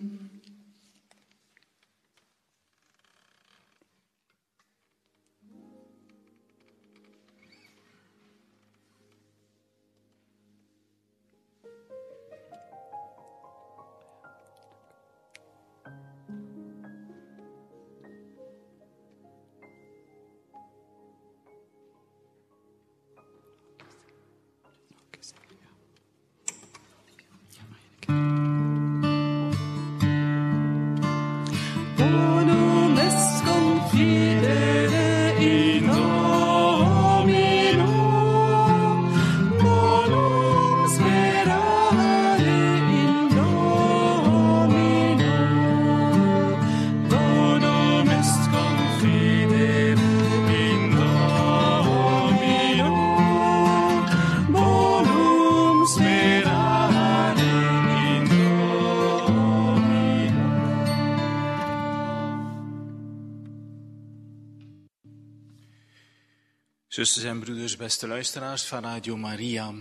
[67.01, 69.74] Zusters en broeders, beste luisteraars van Radio Maria,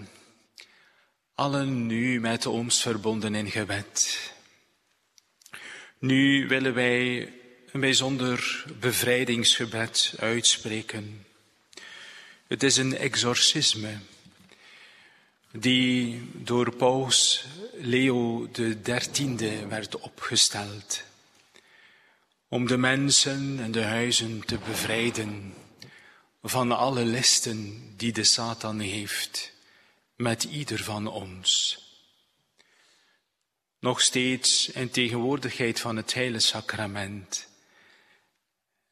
[1.36, 4.20] allen nu met ons verbonden in gebed.
[5.97, 7.34] Nu willen wij
[7.72, 11.26] een bijzonder bevrijdingsgebed uitspreken.
[12.47, 13.97] Het is een exorcisme
[15.51, 21.03] die door paus Leo XIII werd opgesteld
[22.47, 25.53] om de mensen en de huizen te bevrijden
[26.41, 29.53] van alle listen die de Satan heeft
[30.15, 31.77] met ieder van ons.
[33.79, 37.47] Nog steeds in tegenwoordigheid van het heilige sacrament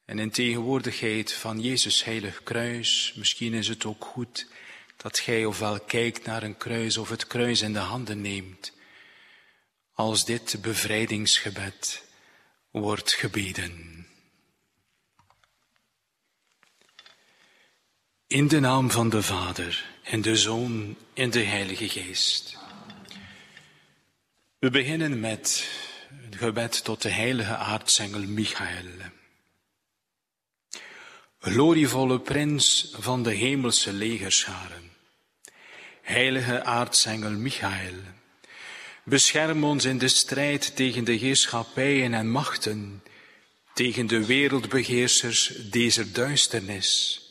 [0.05, 4.47] en in tegenwoordigheid van Jezus heilig kruis, misschien is het ook goed
[4.97, 8.71] dat gij ofwel kijkt naar een kruis of het kruis in de handen neemt,
[9.93, 12.03] als dit bevrijdingsgebed
[12.71, 14.05] wordt gebeden.
[18.27, 22.57] In de naam van de Vader en de Zoon en de Heilige Geest.
[24.59, 25.67] We beginnen met
[26.25, 28.85] het gebed tot de heilige aartsengel Michael.
[31.39, 34.91] Glorievolle prins van de hemelse legerscharen.
[36.01, 37.95] Heilige aartsengel Michael.
[39.03, 43.03] Bescherm ons in de strijd tegen de heerschappijen en machten,
[43.73, 47.21] tegen de wereldbeheersers deze duisternis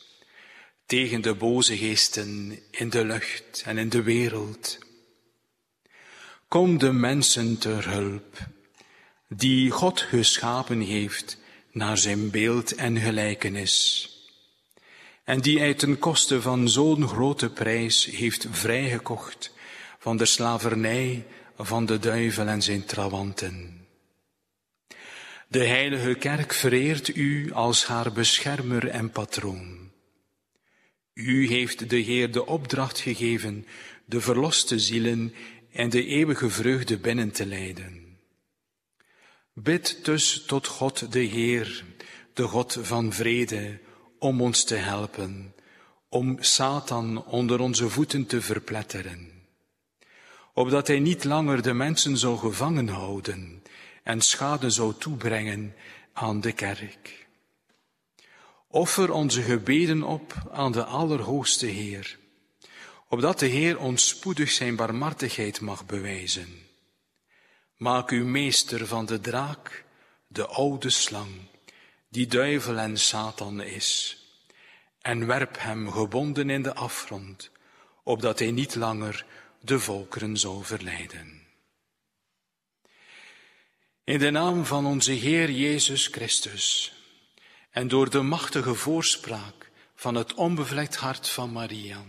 [0.86, 4.78] tegen de boze geesten in de lucht en in de wereld.
[6.48, 8.38] Kom de mensen ter hulp,
[9.28, 11.38] die God geschapen heeft
[11.72, 14.08] naar zijn beeld en gelijkenis,
[15.24, 19.52] en die hij ten koste van zo'n grote prijs heeft vrijgekocht
[19.98, 21.26] van de slavernij
[21.56, 23.86] van de duivel en zijn trawanten.
[25.48, 29.85] De heilige kerk vereert u als haar beschermer en patroon.
[31.16, 33.66] U heeft de Heer de opdracht gegeven
[34.04, 35.34] de verloste zielen
[35.72, 38.18] en de eeuwige vreugde binnen te leiden.
[39.52, 41.84] Bid dus tot God de Heer,
[42.32, 43.80] de God van vrede,
[44.18, 45.54] om ons te helpen,
[46.08, 49.32] om Satan onder onze voeten te verpletteren,
[50.52, 53.62] opdat hij niet langer de mensen zou gevangen houden
[54.02, 55.74] en schade zou toebrengen
[56.12, 57.25] aan de kerk.
[58.76, 62.18] Offer onze gebeden op aan de Allerhoogste Heer,
[63.08, 66.48] opdat de Heer ons spoedig zijn barmhartigheid mag bewijzen.
[67.76, 69.84] Maak u meester van de draak,
[70.26, 71.30] de oude slang,
[72.08, 74.18] die duivel en Satan is,
[75.00, 77.50] en werp hem gebonden in de afgrond,
[78.02, 79.26] opdat hij niet langer
[79.60, 81.46] de volkeren zou verleiden.
[84.04, 86.95] In de naam van onze Heer Jezus Christus,
[87.76, 92.04] en door de machtige voorspraak van het onbevlekt hart van Maria,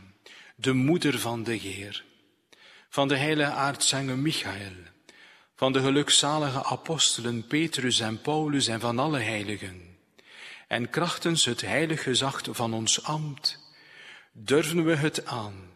[0.56, 2.04] de moeder van de Heer,
[2.90, 4.74] van de heilige aartsengel Michael,
[5.56, 9.98] van de gelukzalige apostelen Petrus en Paulus en van alle heiligen,
[10.68, 13.60] en krachtens het heilig gezag van ons ambt,
[14.32, 15.72] durven we het aan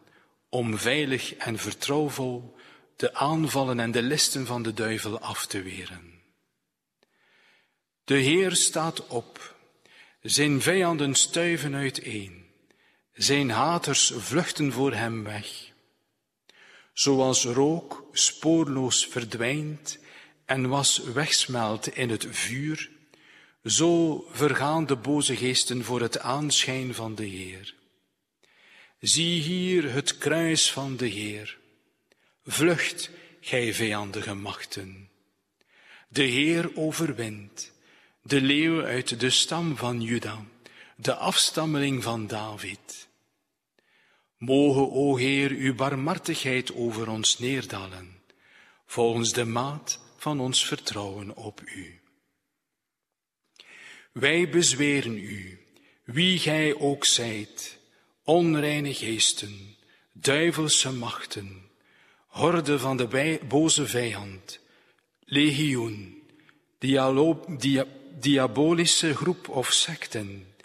[0.49, 2.55] om veilig en vertrouwvol
[2.95, 6.21] de aanvallen en de listen van de duivel af te weren.
[8.03, 9.59] De Heer staat op,
[10.22, 12.45] zijn vijanden stuiven uiteen,
[13.13, 15.72] zijn haters vluchten voor hem weg.
[16.93, 19.99] Zoals rook spoorloos verdwijnt
[20.45, 22.89] en was wegsmelt in het vuur,
[23.63, 27.76] zo vergaan de boze geesten voor het aanschijn van de Heer.
[28.99, 31.57] Zie hier het kruis van de Heer.
[32.45, 33.09] Vlucht,
[33.39, 35.09] gij vijandige machten.
[36.07, 37.70] De Heer overwint,
[38.22, 40.45] de leeuw uit de stam van Juda,
[40.95, 43.07] de afstammeling van David.
[44.38, 48.22] Mogen, o Heer, uw barmhartigheid over ons neerdalen,
[48.86, 52.01] volgens de maat van ons vertrouwen op u.
[54.11, 55.65] Wij bezweren u,
[56.03, 57.80] wie gij ook zijt,
[58.24, 59.76] onreine geesten,
[60.13, 61.69] duivelse machten,
[62.28, 64.59] horde van de boze vijand,
[65.19, 66.22] legioen,
[68.22, 70.55] diabolische groep of secten,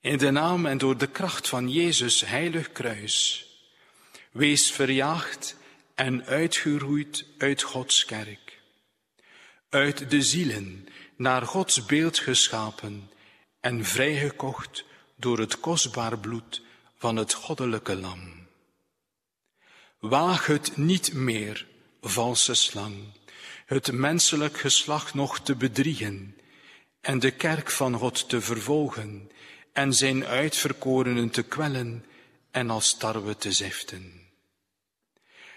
[0.00, 3.46] in de naam en door de kracht van Jezus heilig kruis,
[4.32, 5.56] wees verjaagd
[5.94, 8.60] en uitgeroeid uit Gods kerk,
[9.68, 13.10] uit de zielen naar Gods beeld geschapen
[13.60, 14.84] en vrijgekocht
[15.16, 16.62] door het kostbaar bloed
[16.98, 18.46] van het goddelijke lam.
[19.98, 21.66] Waag het niet meer,
[22.00, 22.94] valse slang,
[23.66, 26.35] het menselijk geslacht nog te bedriegen
[27.06, 29.30] en de kerk van God te vervolgen
[29.72, 32.04] en zijn uitverkorenen te kwellen
[32.50, 34.12] en als tarwe te ziften.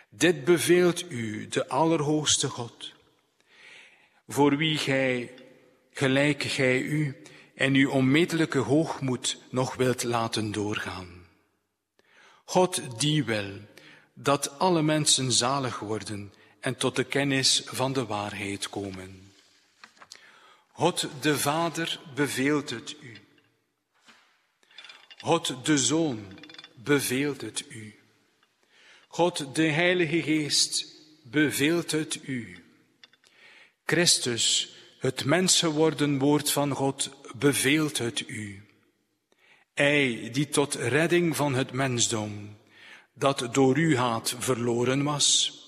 [0.10, 2.94] Dit beveelt u, de Allerhoogste God,
[4.28, 5.32] voor wie gij,
[5.94, 7.22] gelijk gij u
[7.56, 11.26] en uw onmetelijke hoogmoed nog wilt laten doorgaan.
[12.46, 13.50] God die wil
[14.14, 19.29] dat alle mensen zalig worden en tot de kennis van de waarheid komen.
[20.80, 23.18] God de Vader beveelt het u.
[25.18, 26.26] God de Zoon
[26.76, 28.00] beveelt het u.
[29.08, 30.86] God de Heilige Geest
[31.24, 32.64] beveelt het u.
[33.86, 35.26] Christus, het
[35.62, 38.66] worden woord van God, beveelt het u.
[39.74, 42.58] Hij die tot redding van het mensdom,
[43.14, 45.60] dat door uw haat verloren was,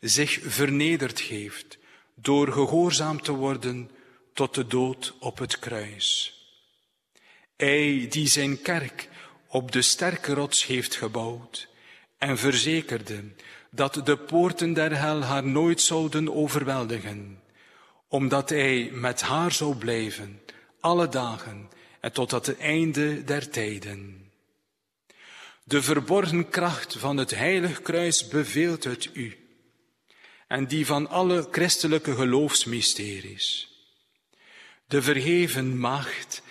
[0.00, 1.78] zich vernederd geeft
[2.14, 3.90] door gehoorzaam te worden
[4.34, 6.34] tot de dood op het kruis.
[7.56, 9.08] Hij die zijn kerk
[9.46, 11.68] op de sterke rots heeft gebouwd
[12.18, 13.22] en verzekerde
[13.70, 17.42] dat de poorten der hel haar nooit zouden overweldigen,
[18.08, 20.40] omdat hij met haar zou blijven
[20.80, 21.68] alle dagen
[22.00, 24.30] en tot het einde der tijden.
[25.64, 29.38] De verborgen kracht van het heilig kruis beveelt het u
[30.48, 33.69] en die van alle christelijke geloofsmysteries.
[34.90, 36.42] De verheven maagd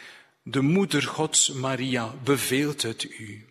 [0.44, 3.46] de moeder Gods Maria beveelt het u.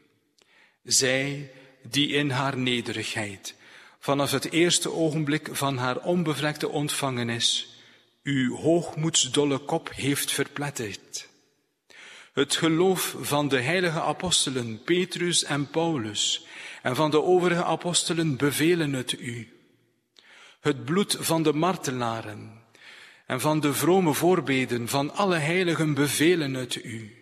[0.82, 1.50] Zij
[1.82, 3.54] die in haar nederigheid
[3.98, 7.76] vanaf het eerste ogenblik van haar onbevlekte ontvangenis
[8.22, 11.28] uw hoogmoedsdolle kop heeft verpletterd.
[12.32, 16.46] Het geloof van de heilige apostelen Petrus en Paulus
[16.82, 19.52] en van de overige apostelen bevelen het u.
[20.60, 22.57] Het bloed van de martelaren
[23.28, 27.16] en van de vrome voorbeden van alle heiligen bevelen het u.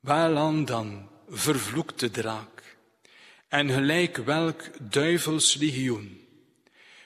[0.00, 2.76] Waaraan dan, vervloekte draak,
[3.48, 6.20] en gelijk welk duivels legioen,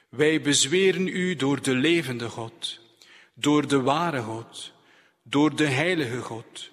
[0.09, 2.81] wij bezweren u door de levende God,
[3.35, 4.73] door de ware God,
[5.23, 6.71] door de heilige God,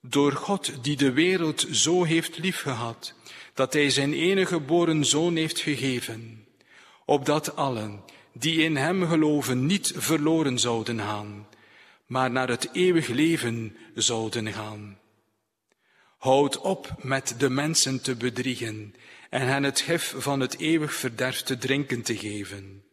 [0.00, 3.14] door God die de wereld zo heeft liefgehad,
[3.54, 6.46] dat hij zijn enige geboren zoon heeft gegeven,
[7.04, 8.04] opdat allen
[8.38, 11.46] die in hem geloven niet verloren zouden gaan,
[12.06, 14.98] maar naar het eeuwig leven zouden gaan.
[16.18, 18.94] Houd op met de mensen te bedriegen
[19.30, 22.84] en hen het gif van het eeuwig verderf te drinken te geven.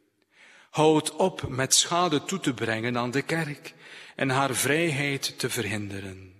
[0.69, 3.73] Houd op met schade toe te brengen aan de kerk
[4.15, 6.33] en haar vrijheid te verhinderen.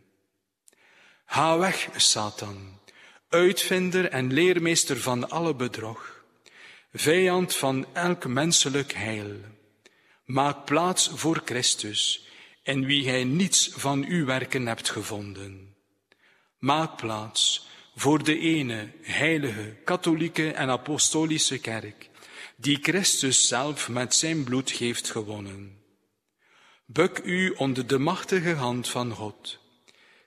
[1.26, 2.80] Ga weg, Satan,
[3.30, 6.13] uitvinder en leermeester van alle bedrog
[6.94, 9.36] vijand van elk menselijk heil.
[10.26, 12.28] Maak plaats voor Christus,
[12.64, 15.76] in wie gij niets van uw werken hebt gevonden.
[16.58, 22.10] Maak plaats voor de ene heilige, katholieke en apostolische kerk,
[22.56, 25.82] die Christus zelf met zijn bloed heeft gewonnen.
[26.86, 29.60] Buk u onder de machtige hand van God.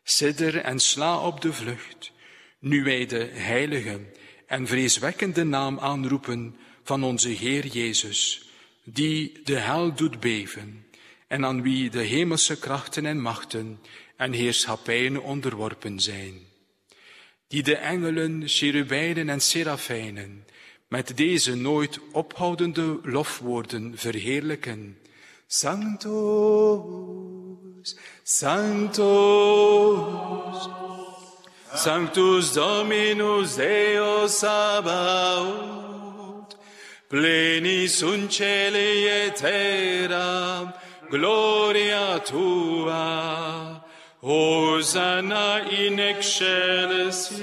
[0.03, 2.13] Sidder en sla op de vlucht,
[2.59, 4.01] nu wij de heilige
[4.47, 8.49] en vreeswekkende naam aanroepen van onze Heer Jezus,
[8.85, 10.87] die de hel doet beven
[11.27, 13.81] en aan wie de hemelse krachten en machten
[14.17, 16.41] en heerschappijen onderworpen zijn,
[17.49, 20.45] die de engelen, cherubijnen en serafijnen
[20.89, 24.99] met deze nooit ophoudende lofwoorden verheerlijken.
[25.47, 26.17] Sanctus,
[28.23, 29.05] Sanctus,
[31.77, 36.55] Sanctus Dominus Deus Sabaoth,
[37.11, 40.75] pleni sunt celi et terra,
[41.11, 43.83] gloria tua,
[44.23, 47.37] Hosanna in excelsis,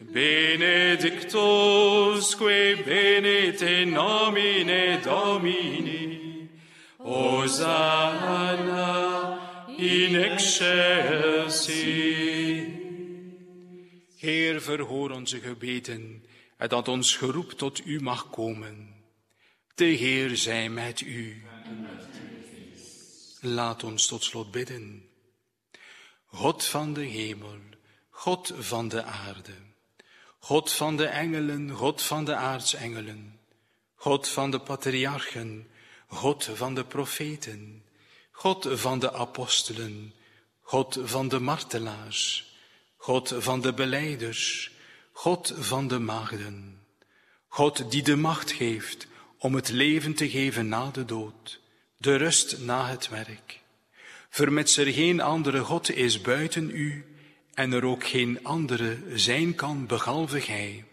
[0.00, 6.48] benedictus que benete nomine Domini,
[6.98, 8.88] Hosanna
[9.78, 12.19] in excelsis.
[14.20, 16.24] Heer, verhoor onze gebeden
[16.56, 18.94] en dat ons geroep tot u mag komen.
[19.74, 21.44] De Heer zij met u.
[23.40, 25.08] Laat ons tot slot bidden.
[26.26, 27.58] God van de hemel,
[28.10, 29.54] God van de aarde,
[30.38, 33.40] God van de engelen, God van de aartsengelen,
[33.94, 35.70] God van de patriarchen,
[36.06, 37.84] God van de profeten,
[38.30, 40.14] God van de apostelen,
[40.60, 42.49] God van de martelaars,
[43.00, 44.70] God van de beleiders,
[45.12, 46.78] God van de maagden,
[47.48, 49.06] God die de macht geeft
[49.38, 51.60] om het leven te geven na de dood,
[51.96, 53.60] de rust na het werk.
[54.30, 57.04] Vermits er geen andere God is buiten u
[57.54, 60.84] en er ook geen andere zijn kan behalve Gij,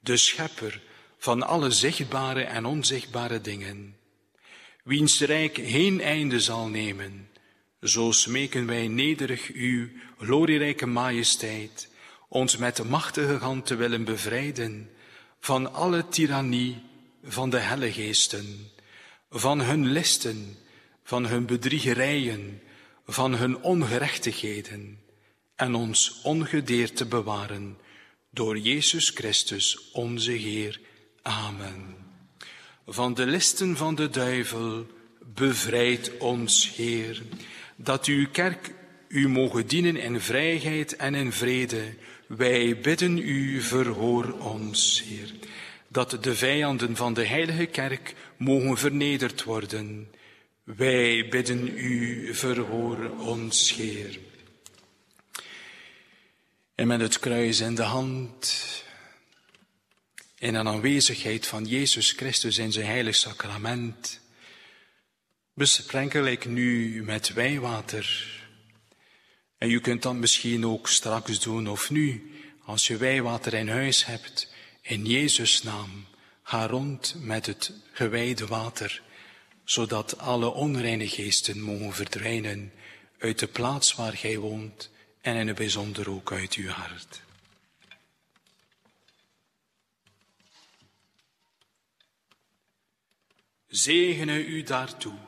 [0.00, 0.82] de schepper
[1.18, 3.96] van alle zichtbare en onzichtbare dingen,
[4.84, 7.28] wiens rijk geen einde zal nemen,
[7.82, 9.88] zo smeken wij nederig uw
[10.18, 11.88] glorierijke majesteit,
[12.28, 14.90] ons met de machtige hand te willen bevrijden
[15.40, 16.82] van alle tirannie
[17.24, 18.70] van de hellegeesten,
[19.30, 20.56] van hun listen,
[21.04, 22.62] van hun bedriegerijen,
[23.06, 25.00] van hun ongerechtigheden
[25.56, 27.78] en ons ongedeerd te bewaren
[28.30, 30.80] door Jezus Christus onze Heer.
[31.22, 31.96] Amen.
[32.86, 34.86] Van de listen van de duivel
[35.34, 37.22] bevrijd ons Heer,
[37.76, 38.74] dat uw kerk
[39.08, 41.94] u mogen dienen in vrijheid en in vrede.
[42.26, 45.32] Wij bidden u, verhoor ons, Heer,
[45.88, 50.08] dat de vijanden van de heilige kerk mogen vernederd worden
[50.76, 54.18] wij bidden u, verhoor ons, Heer.
[56.74, 58.64] En met het kruis in de hand,
[60.38, 64.20] in een aanwezigheid van Jezus Christus in zijn heilig sacrament,
[65.54, 68.37] besprenkel ik nu met wijwater.
[69.58, 72.32] En u kunt dat misschien ook straks doen of nu,
[72.64, 76.06] als je wijwater in huis hebt, in Jezus' naam,
[76.42, 79.02] ga rond met het gewijde water
[79.68, 82.72] zodat alle onreine geesten mogen verdwijnen
[83.18, 84.90] uit de plaats waar gij woont
[85.20, 87.22] en in het bijzonder ook uit uw hart.
[93.66, 95.18] Zegene u daartoe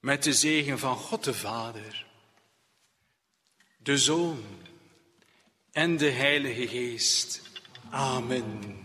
[0.00, 2.06] met de zegen van God de Vader,
[3.82, 4.44] de Zoon
[5.72, 7.42] en de Heilige Geest.
[7.90, 8.81] Amen.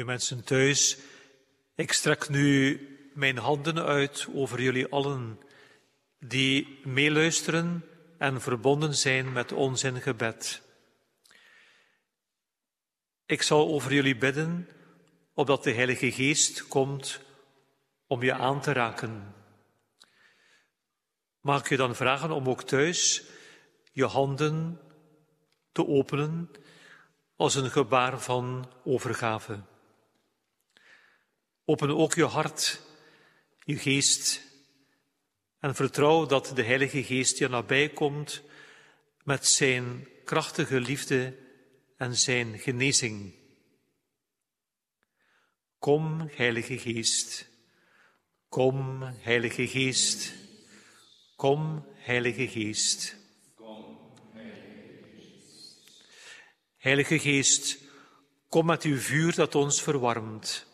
[0.00, 0.98] Goeie mensen thuis,
[1.74, 2.80] ik strek nu
[3.14, 5.40] mijn handen uit over jullie allen
[6.18, 7.84] die meeluisteren
[8.18, 10.62] en verbonden zijn met ons in gebed.
[13.26, 14.68] Ik zal over jullie bidden,
[15.34, 17.20] opdat de Heilige Geest komt
[18.06, 19.34] om je aan te raken.
[21.40, 23.22] Mag ik je dan vragen om ook thuis
[23.92, 24.80] je handen
[25.72, 26.50] te openen
[27.36, 29.69] als een gebaar van overgave.
[31.70, 32.80] Open ook je hart,
[33.64, 34.40] je geest
[35.60, 38.42] en vertrouw dat de Heilige Geest je nabij komt
[39.24, 41.36] met zijn krachtige liefde
[41.96, 43.34] en zijn genezing.
[45.78, 47.48] Kom, Heilige Geest.
[48.48, 50.32] Kom, Heilige Geest.
[51.36, 53.16] Kom, Heilige Geest.
[56.76, 57.78] Heilige Geest,
[58.48, 60.68] kom met uw vuur dat ons verwarmt.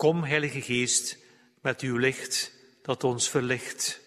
[0.00, 1.18] Kom, Heilige Geest,
[1.60, 4.00] met uw licht dat ons verlicht.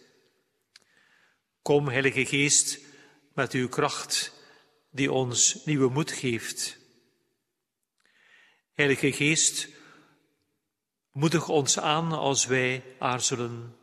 [1.61, 2.79] Kom, Heilige Geest,
[3.33, 4.33] met uw kracht
[4.89, 6.77] die ons nieuwe moed geeft.
[8.73, 9.67] Heilige Geest,
[11.11, 13.77] moedig ons aan als wij aarzelen.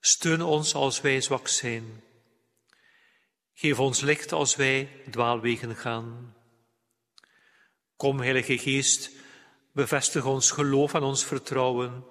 [0.00, 2.02] Steun ons als wij zwak zijn.
[3.54, 6.36] Geef ons licht als wij dwaalwegen gaan.
[7.96, 9.22] Kom, Heilige Geest,
[9.74, 12.04] bevestig ons geloof en ons vertrouwen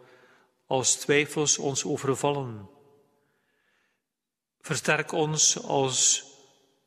[0.68, 2.70] als twijfels ons overvallen.
[4.64, 6.24] Versterk ons als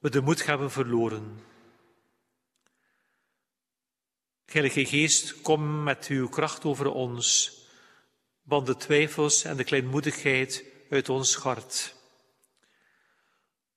[0.00, 1.40] we de moed hebben verloren.
[4.46, 7.52] Heilige Geest, kom met uw kracht over ons,
[8.42, 11.94] want de twijfels en de kleinmoedigheid uit ons hart.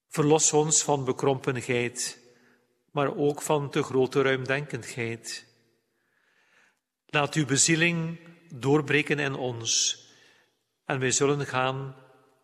[0.08, 2.20] Verlos ons van bekrompenheid,
[2.92, 5.49] maar ook van te grote ruimdenkendheid.
[7.12, 8.20] Laat uw bezieling
[8.54, 10.04] doorbreken in ons
[10.86, 11.96] en wij zullen gaan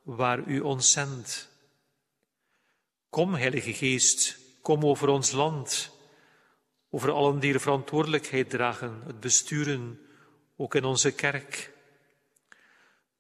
[0.04, 1.50] waar u ons zendt.
[3.10, 5.92] Kom, Heilige Geest, kom over ons land,
[6.90, 10.00] over allen die de verantwoordelijkheid dragen, het besturen,
[10.56, 11.74] ook in onze kerk.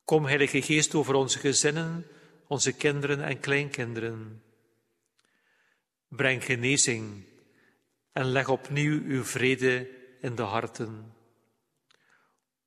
[0.03, 2.07] Kom, Heilige Geest, over onze gezinnen,
[2.47, 4.43] onze kinderen en kleinkinderen.
[6.07, 7.23] Breng genezing
[8.11, 9.89] en leg opnieuw uw vrede
[10.21, 11.14] in de harten.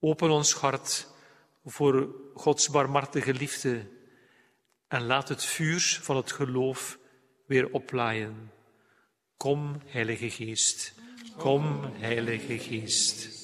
[0.01, 1.07] Open ons hart
[1.65, 3.87] voor Gods barmhartige liefde
[4.89, 6.99] en laat het vuur van het geloof
[7.47, 8.53] weer oplaaien.
[9.37, 10.95] Kom, Heilige Geest.
[11.37, 13.38] Kom, Heilige Geest.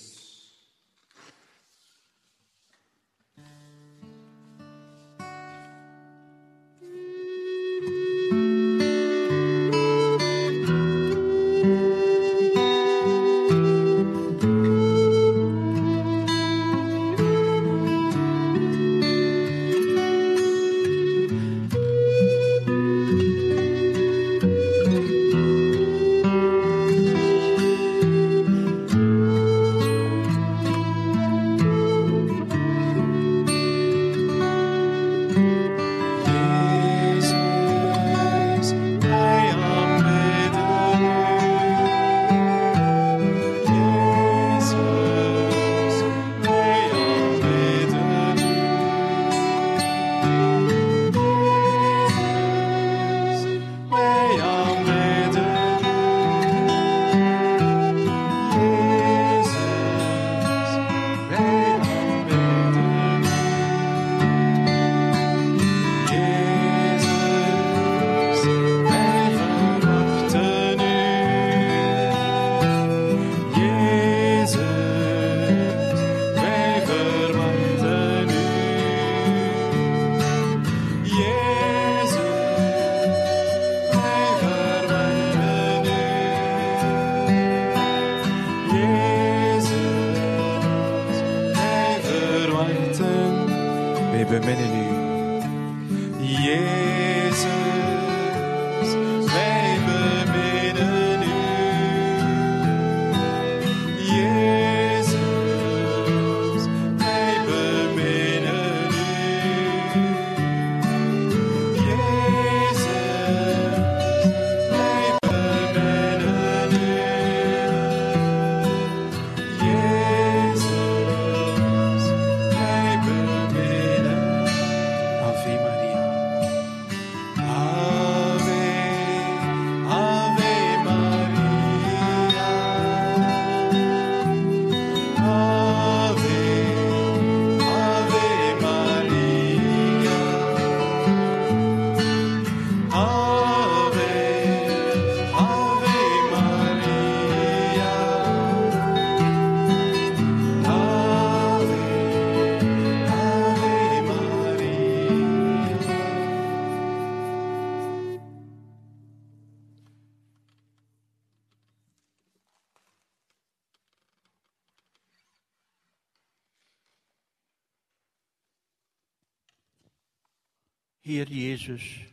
[171.04, 172.04] Heer Jezus,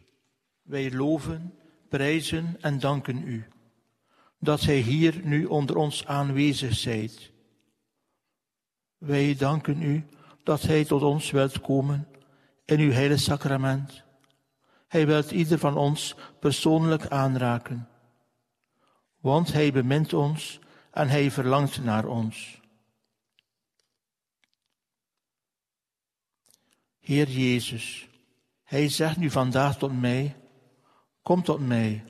[0.61, 3.47] wij loven, prijzen en danken u
[4.39, 7.31] dat Gij hier nu onder ons aanwezig zijt.
[8.97, 10.05] Wij danken u
[10.43, 12.07] dat Hij tot ons wilt komen
[12.65, 14.03] in uw heilig sacrament.
[14.87, 17.89] Hij wilt ieder van ons persoonlijk aanraken,
[19.19, 20.59] want Hij bemint ons
[20.91, 22.59] en Hij verlangt naar ons.
[26.99, 28.09] Heer Jezus,
[28.71, 30.35] Hij zegt nu vandaag tot mij,
[31.21, 32.03] kom tot mij,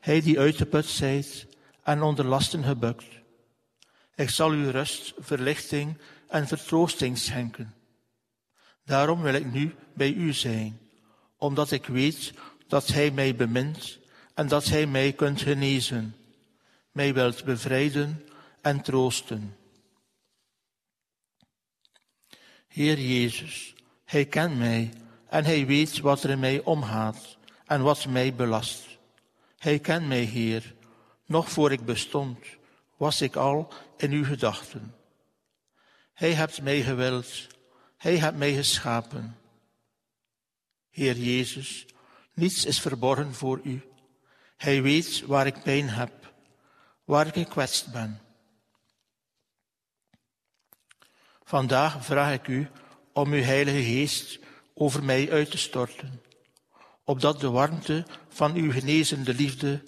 [0.00, 1.46] Hij die uitgeput zijt
[1.82, 3.06] en onder lasten gebukt.
[4.14, 5.98] Ik zal u rust, verlichting
[6.28, 7.74] en vertroosting schenken.
[8.84, 10.78] Daarom wil ik nu bij u zijn,
[11.36, 12.32] omdat ik weet
[12.66, 13.98] dat Hij mij bemint
[14.34, 16.16] en dat Hij mij kunt genezen,
[16.92, 18.24] mij wilt bevrijden
[18.60, 19.56] en troosten.
[22.68, 24.90] Heer Jezus, Hij kent mij
[25.28, 28.98] en Hij weet wat er in mij omgaat en wat mij belast.
[29.58, 30.74] Hij kent mij, Heer,
[31.26, 32.38] nog voor ik bestond,
[32.96, 34.94] was ik al in uw gedachten.
[36.12, 37.46] Hij hebt mij gewild,
[37.96, 39.36] hij hebt mij geschapen.
[40.90, 41.86] Heer Jezus,
[42.34, 43.82] niets is verborgen voor u.
[44.56, 46.32] Hij weet waar ik pijn heb,
[47.04, 48.20] waar ik gekwetst ben.
[51.44, 52.70] Vandaag vraag ik u
[53.12, 54.38] om uw Heilige Geest
[54.80, 56.22] over mij uit te storten,
[57.04, 59.82] opdat de warmte van uw genezende liefde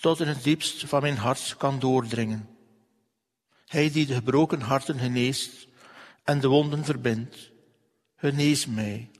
[0.00, 2.48] tot in het diepst van mijn hart kan doordringen.
[3.66, 5.68] Hij die de gebroken harten geneest
[6.24, 7.50] en de wonden verbindt,
[8.16, 9.10] genees mij.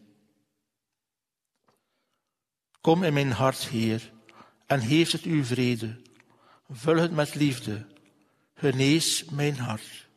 [2.80, 4.12] Kom in mijn hart, Heer,
[4.66, 6.00] en geef het uw vrede.
[6.70, 7.86] Vul het met liefde.
[8.54, 10.08] Genees mijn hart.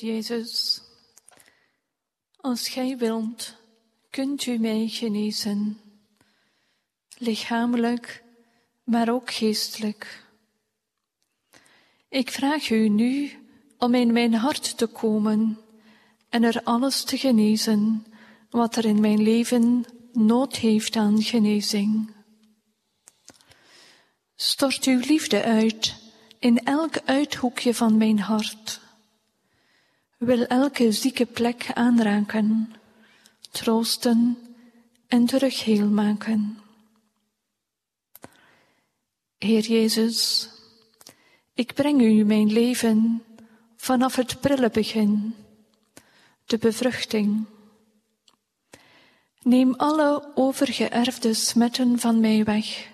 [0.00, 0.80] Jezus,
[2.36, 3.54] als Gij wilt,
[4.10, 5.80] kunt U mij genezen.
[7.18, 8.24] lichamelijk,
[8.84, 10.26] maar ook geestelijk.
[12.08, 13.30] Ik vraag u nu
[13.78, 15.58] om in mijn hart te komen
[16.28, 18.06] en er alles te genezen
[18.50, 22.14] wat er in mijn leven nood heeft aan genezing.
[24.34, 25.94] Stort uw liefde uit
[26.38, 28.80] in elk uithoekje van mijn hart.
[30.16, 32.72] Wil elke zieke plek aanraken,
[33.50, 34.38] troosten
[35.06, 36.58] en terug heel maken.
[39.38, 40.48] Heer Jezus,
[41.54, 43.22] ik breng u mijn leven
[43.76, 45.34] vanaf het prille begin,
[46.44, 47.44] de bevruchting.
[49.42, 52.90] Neem alle overgeërfde smetten van mij weg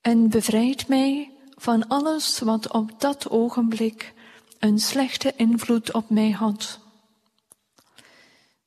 [0.00, 4.14] en bevrijd mij van alles wat op dat ogenblik
[4.62, 6.78] een slechte invloed op mij had.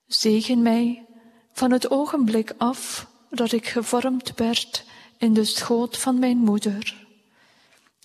[0.05, 1.05] Zegen mij
[1.51, 4.85] van het ogenblik af dat ik gevormd werd
[5.17, 7.07] in de schoot van mijn moeder.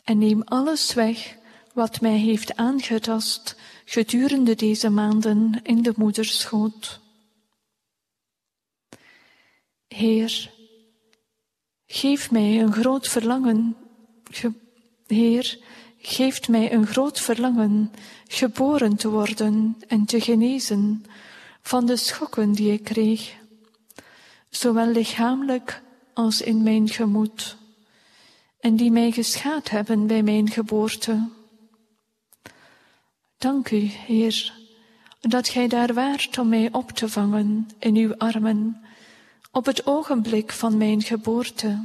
[0.05, 1.36] En neem alles weg
[1.72, 7.01] wat mij heeft aangetast gedurende deze maanden in de moederschoot.
[9.88, 10.51] Heer,
[11.86, 13.76] geef mij een groot verlangen,
[15.07, 15.59] Heer,
[16.03, 17.92] geeft mij een groot verlangen
[18.26, 21.05] geboren te worden en te genezen
[21.62, 23.34] van de schokken die ik kreeg,
[24.51, 25.82] zowel lichamelijk
[26.14, 27.57] als in mijn gemoed,
[28.61, 31.28] en die mij geschaad hebben bij mijn geboorte.
[33.38, 34.53] Dank u, Heer,
[35.20, 38.82] dat Gij daar waart om mij op te vangen in uw armen
[39.53, 41.84] op het ogenblik van mijn geboorte.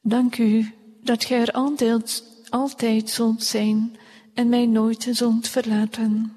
[0.00, 2.24] Dank u dat Gij er altijd,
[2.56, 3.96] altijd zult zijn
[4.34, 6.36] en mij nooit zult verlaten.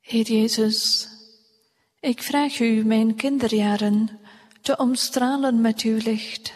[0.00, 1.08] Heer Jezus,
[2.00, 4.18] ik vraag u mijn kinderjaren
[4.60, 6.54] te omstralen met uw licht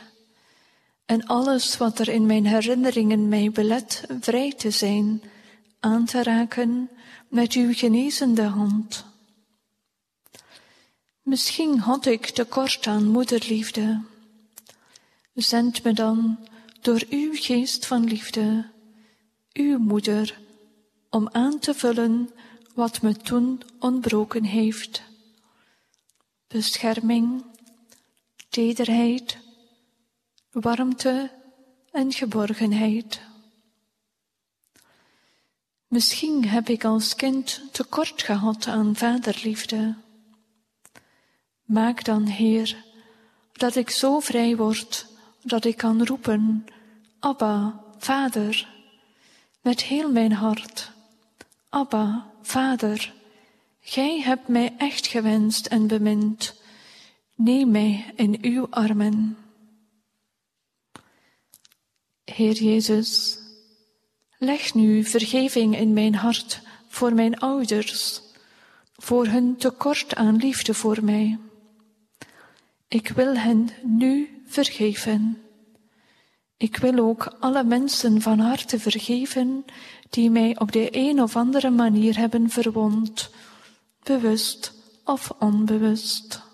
[1.07, 5.23] en alles wat er in mijn herinneringen mij belet vrij te zijn,
[5.81, 6.91] aan te raken
[7.29, 9.05] met uw genezende hand.
[11.23, 14.01] Misschien had ik tekort aan moederliefde.
[15.35, 16.39] Zend me dan
[16.81, 18.71] door uw geest van liefde,
[19.53, 20.39] uw moeder,
[21.11, 22.31] om aan te vullen
[22.75, 25.03] wat me toen ontbroken heeft.
[26.47, 27.45] Bescherming,
[28.49, 29.39] tederheid,
[30.51, 31.31] warmte
[31.91, 33.21] en geborgenheid.
[35.87, 39.95] Misschien heb ik als kind tekort gehad aan vaderliefde.
[41.65, 42.85] Maak dan, Heer,
[43.53, 45.10] dat ik zo vrij word
[45.43, 46.65] dat ik kan roepen,
[47.19, 48.69] Abba, Vader,
[49.63, 50.93] met heel mijn hart.
[51.69, 53.13] Abba, Vader,
[53.81, 56.61] Gij hebt mij echt gewenst en bemind.
[57.35, 59.37] Neem mij in uw armen.
[62.25, 63.39] Heer Jezus,
[64.39, 68.23] leg nu vergeving in mijn hart voor mijn ouders,
[68.97, 71.39] voor hun tekort aan liefde voor mij.
[72.89, 75.43] Ik wil hen nu vergeven.
[76.57, 79.65] Ik wil ook alle mensen van harte vergeven
[80.11, 83.31] die mij op de een of andere manier hebben verwond,
[84.03, 84.73] bewust
[85.05, 86.50] of onbewust.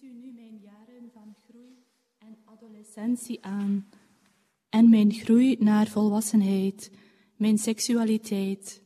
[0.00, 1.84] Bied u nu mijn jaren van groei
[2.18, 3.88] en adolescentie aan
[4.68, 6.90] en mijn groei naar volwassenheid,
[7.36, 8.82] mijn seksualiteit.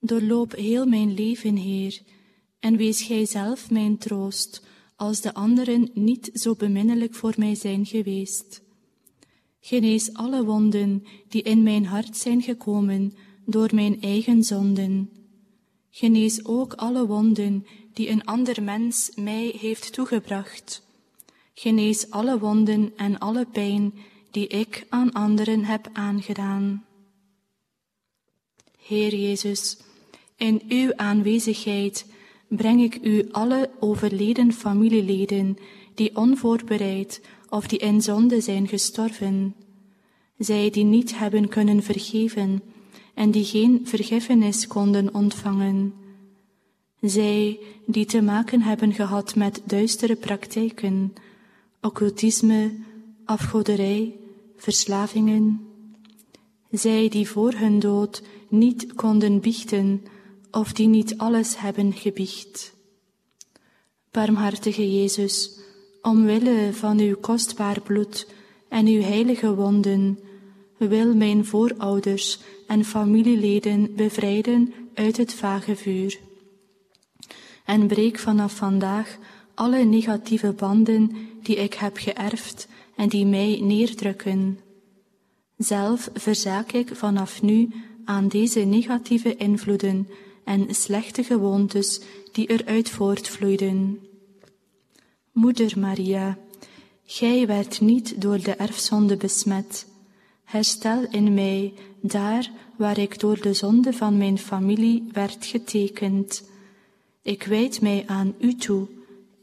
[0.00, 2.02] Doorloop heel mijn leven, Heer,
[2.60, 4.66] en wees Gij zelf mijn troost,
[4.96, 8.62] als de anderen niet zo beminnelijk voor mij zijn geweest.
[9.60, 13.12] Genees alle wonden die in mijn hart zijn gekomen
[13.44, 15.19] door mijn eigen zonden.
[15.90, 20.82] Genees ook alle wonden die een ander mens mij heeft toegebracht.
[21.54, 23.92] Genees alle wonden en alle pijn
[24.30, 26.84] die ik aan anderen heb aangedaan.
[28.78, 29.76] Heer Jezus,
[30.36, 32.06] in uw aanwezigheid
[32.48, 35.56] breng ik u alle overleden familieleden
[35.94, 39.54] die onvoorbereid of die in zonde zijn gestorven,
[40.38, 42.62] zij die niet hebben kunnen vergeven
[43.20, 45.94] en die geen vergiffenis konden ontvangen,
[47.00, 51.14] zij die te maken hebben gehad met duistere praktijken,
[51.80, 52.72] occultisme,
[53.24, 54.16] afgoderij,
[54.56, 55.60] verslavingen,
[56.70, 60.02] zij die voor hun dood niet konden biechten
[60.50, 62.74] of die niet alles hebben gebiecht.
[64.10, 65.58] Barmhartige Jezus,
[66.02, 68.26] omwille van uw kostbaar bloed
[68.68, 70.18] en uw heilige wonden,
[70.88, 76.18] wil mijn voorouders en familieleden bevrijden uit het vage vuur.
[77.64, 79.18] En breek vanaf vandaag
[79.54, 84.58] alle negatieve banden die ik heb geërfd en die mij neerdrukken.
[85.56, 87.68] Zelf verzaak ik vanaf nu
[88.04, 90.08] aan deze negatieve invloeden
[90.44, 92.00] en slechte gewoontes
[92.32, 93.98] die eruit voortvloeiden.
[95.32, 96.38] Moeder Maria,
[97.04, 99.86] gij werd niet door de erfzonde besmet.
[100.50, 106.42] Herstel in mij daar waar ik door de zonde van mijn familie werd getekend.
[107.22, 108.86] Ik wijd mij aan u toe.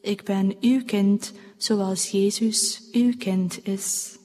[0.01, 4.16] Ik ben uw kind, zoals Jezus uw kind is.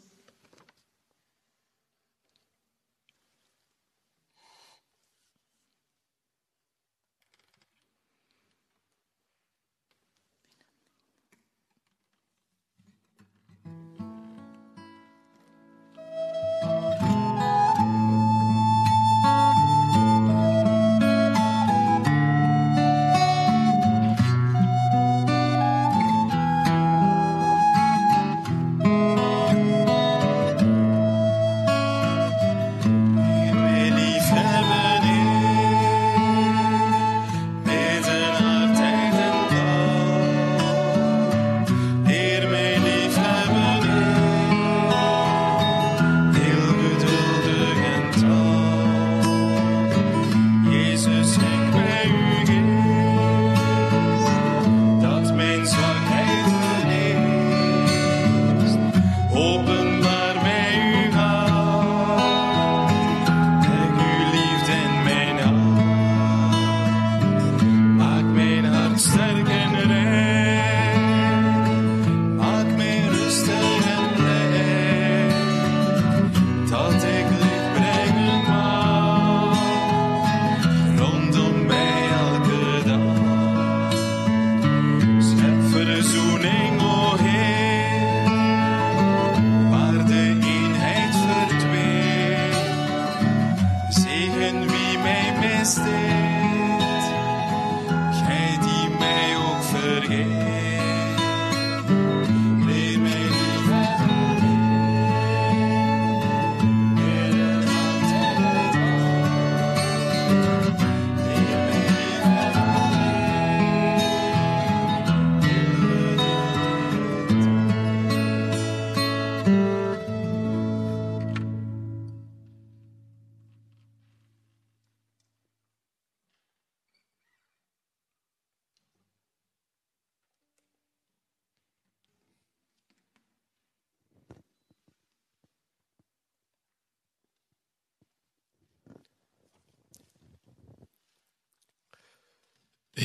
[76.73, 77.52] take täglich.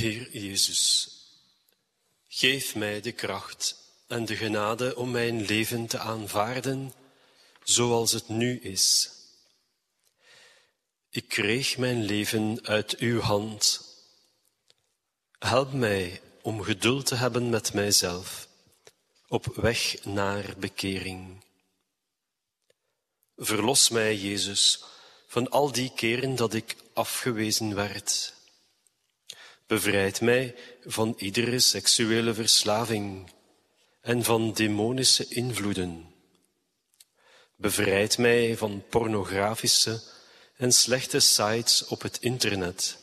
[0.08, 1.10] Heer Jezus,
[2.28, 3.76] geef mij de kracht
[4.08, 6.94] en de genade om mijn leven te aanvaarden
[7.64, 9.10] zoals het nu is.
[11.10, 13.82] Ik kreeg mijn leven uit uw hand.
[15.40, 18.48] Help mij om geduld te hebben met mijzelf
[19.28, 21.44] op weg naar bekering.
[23.36, 24.84] Verlos mij, Jezus,
[25.28, 28.36] van al die keren dat ik afgewezen werd.
[29.68, 33.32] Bevrijd mij van iedere seksuele verslaving
[34.02, 36.14] en van demonische invloeden.
[37.56, 40.02] Bevrijd mij van pornografische
[40.56, 42.98] en slechte sites op het internet.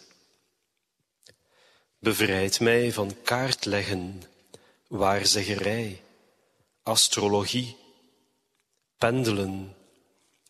[1.98, 4.22] Bevrijd mij van kaartleggen,
[4.88, 6.02] waarzeggerij,
[6.82, 7.76] astrologie,
[8.98, 9.76] pendelen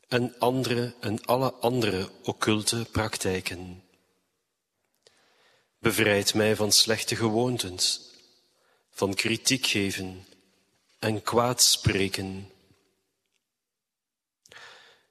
[0.09, 3.84] en andere en alle andere occulte praktijken.
[5.85, 8.01] Bevrijd mij van slechte gewoontes,
[8.91, 10.27] van kritiek geven
[10.99, 12.51] en kwaad spreken.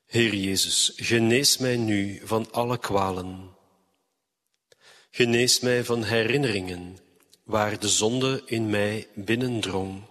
[0.06, 3.56] Heer Jezus, genees mij nu van alle kwalen.
[5.12, 6.98] Genees mij van herinneringen
[7.44, 10.04] waar de zonde in mij binnendrong.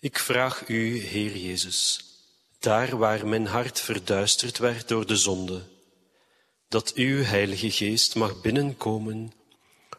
[0.00, 2.04] Ik vraag u, Heer Jezus,
[2.58, 5.76] daar waar mijn hart verduisterd werd door de zonde,
[6.68, 9.32] dat uw Heilige Geest mag binnenkomen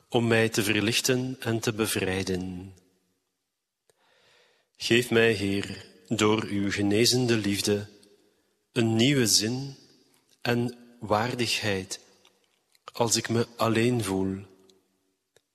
[0.09, 2.73] om mij te verlichten en te bevrijden.
[4.77, 7.87] Geef mij, Heer, door uw genezende liefde
[8.71, 9.75] een nieuwe zin
[10.41, 11.99] en waardigheid
[12.91, 14.45] als ik me alleen voel,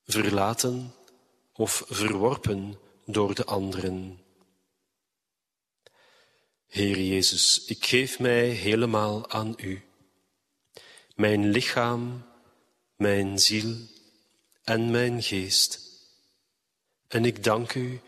[0.07, 0.95] verlaten
[1.53, 4.19] of verworpen door de anderen.
[6.67, 9.83] Heer Jezus, ik geef mij helemaal aan U,
[11.15, 12.25] mijn lichaam,
[12.97, 13.77] mijn ziel
[14.65, 15.81] en mijn geest.
[17.09, 18.01] En ik dank U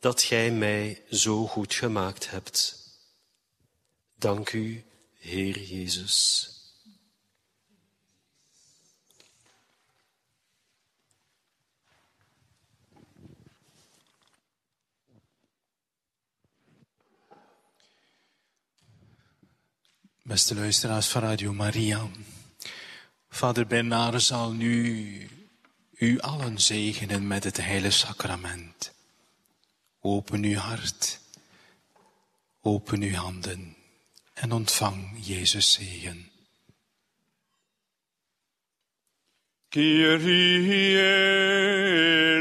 [0.00, 2.78] dat Gij mij zo goed gemaakt hebt.
[4.14, 4.84] Dank U,
[5.18, 6.48] Heer Jezus.
[20.22, 22.08] Beste luisteraars van Radio Maria,
[23.30, 25.28] Vader Bernard zal nu
[25.98, 28.92] u allen zegenen met het heilige sacrament.
[30.00, 31.20] Open uw hart,
[32.62, 33.76] open uw handen
[34.34, 36.30] en ontvang Jezus zegen.
[39.68, 40.98] Kyrie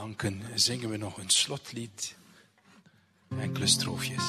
[0.00, 2.14] danken zingen we nog een slotlied.
[3.38, 4.24] Enkele stroofjes.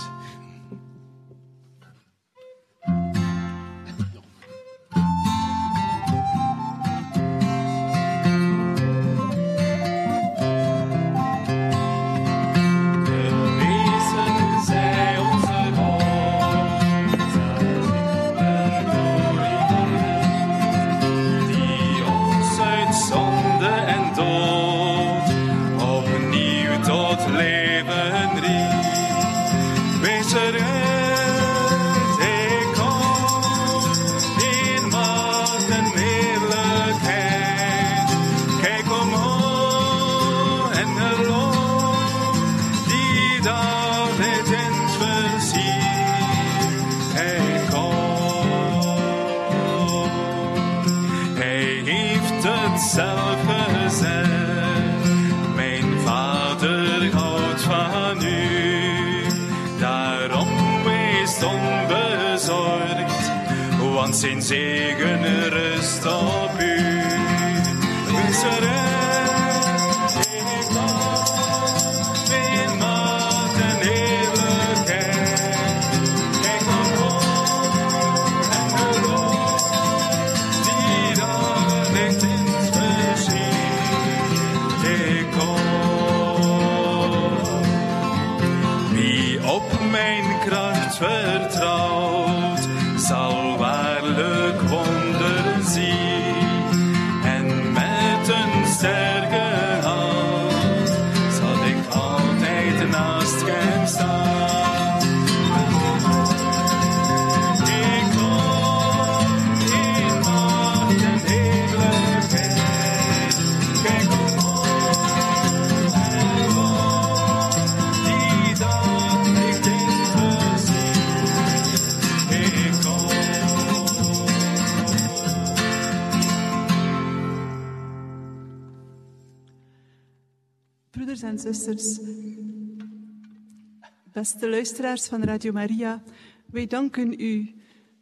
[134.52, 136.03] Luisteraars van Radio Maria,
[136.45, 137.53] wij danken u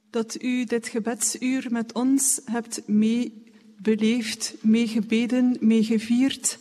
[0.10, 6.58] dat u dit gebedsuur met ons hebt meebeleefd, meegebeden, meegevierd,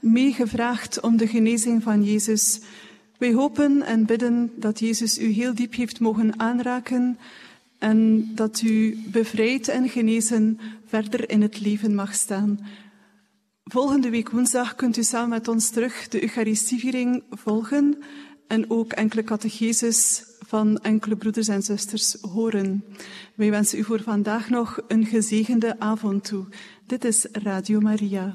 [0.00, 2.60] meegevraagd om de genezing van Jezus.
[3.18, 7.18] Wij hopen en bidden dat Jezus u heel diep heeft mogen aanraken
[7.78, 12.58] en dat u bevrijd en genezen verder in het leven mag staan.
[13.64, 18.02] Volgende week woensdag kunt u samen met ons terug de Eucharistieviering volgen
[18.50, 22.84] en ook enkele catecheses van enkele broeders en zusters horen.
[23.34, 26.44] Wij wensen u voor vandaag nog een gezegende avond toe.
[26.86, 28.34] Dit is Radio Maria.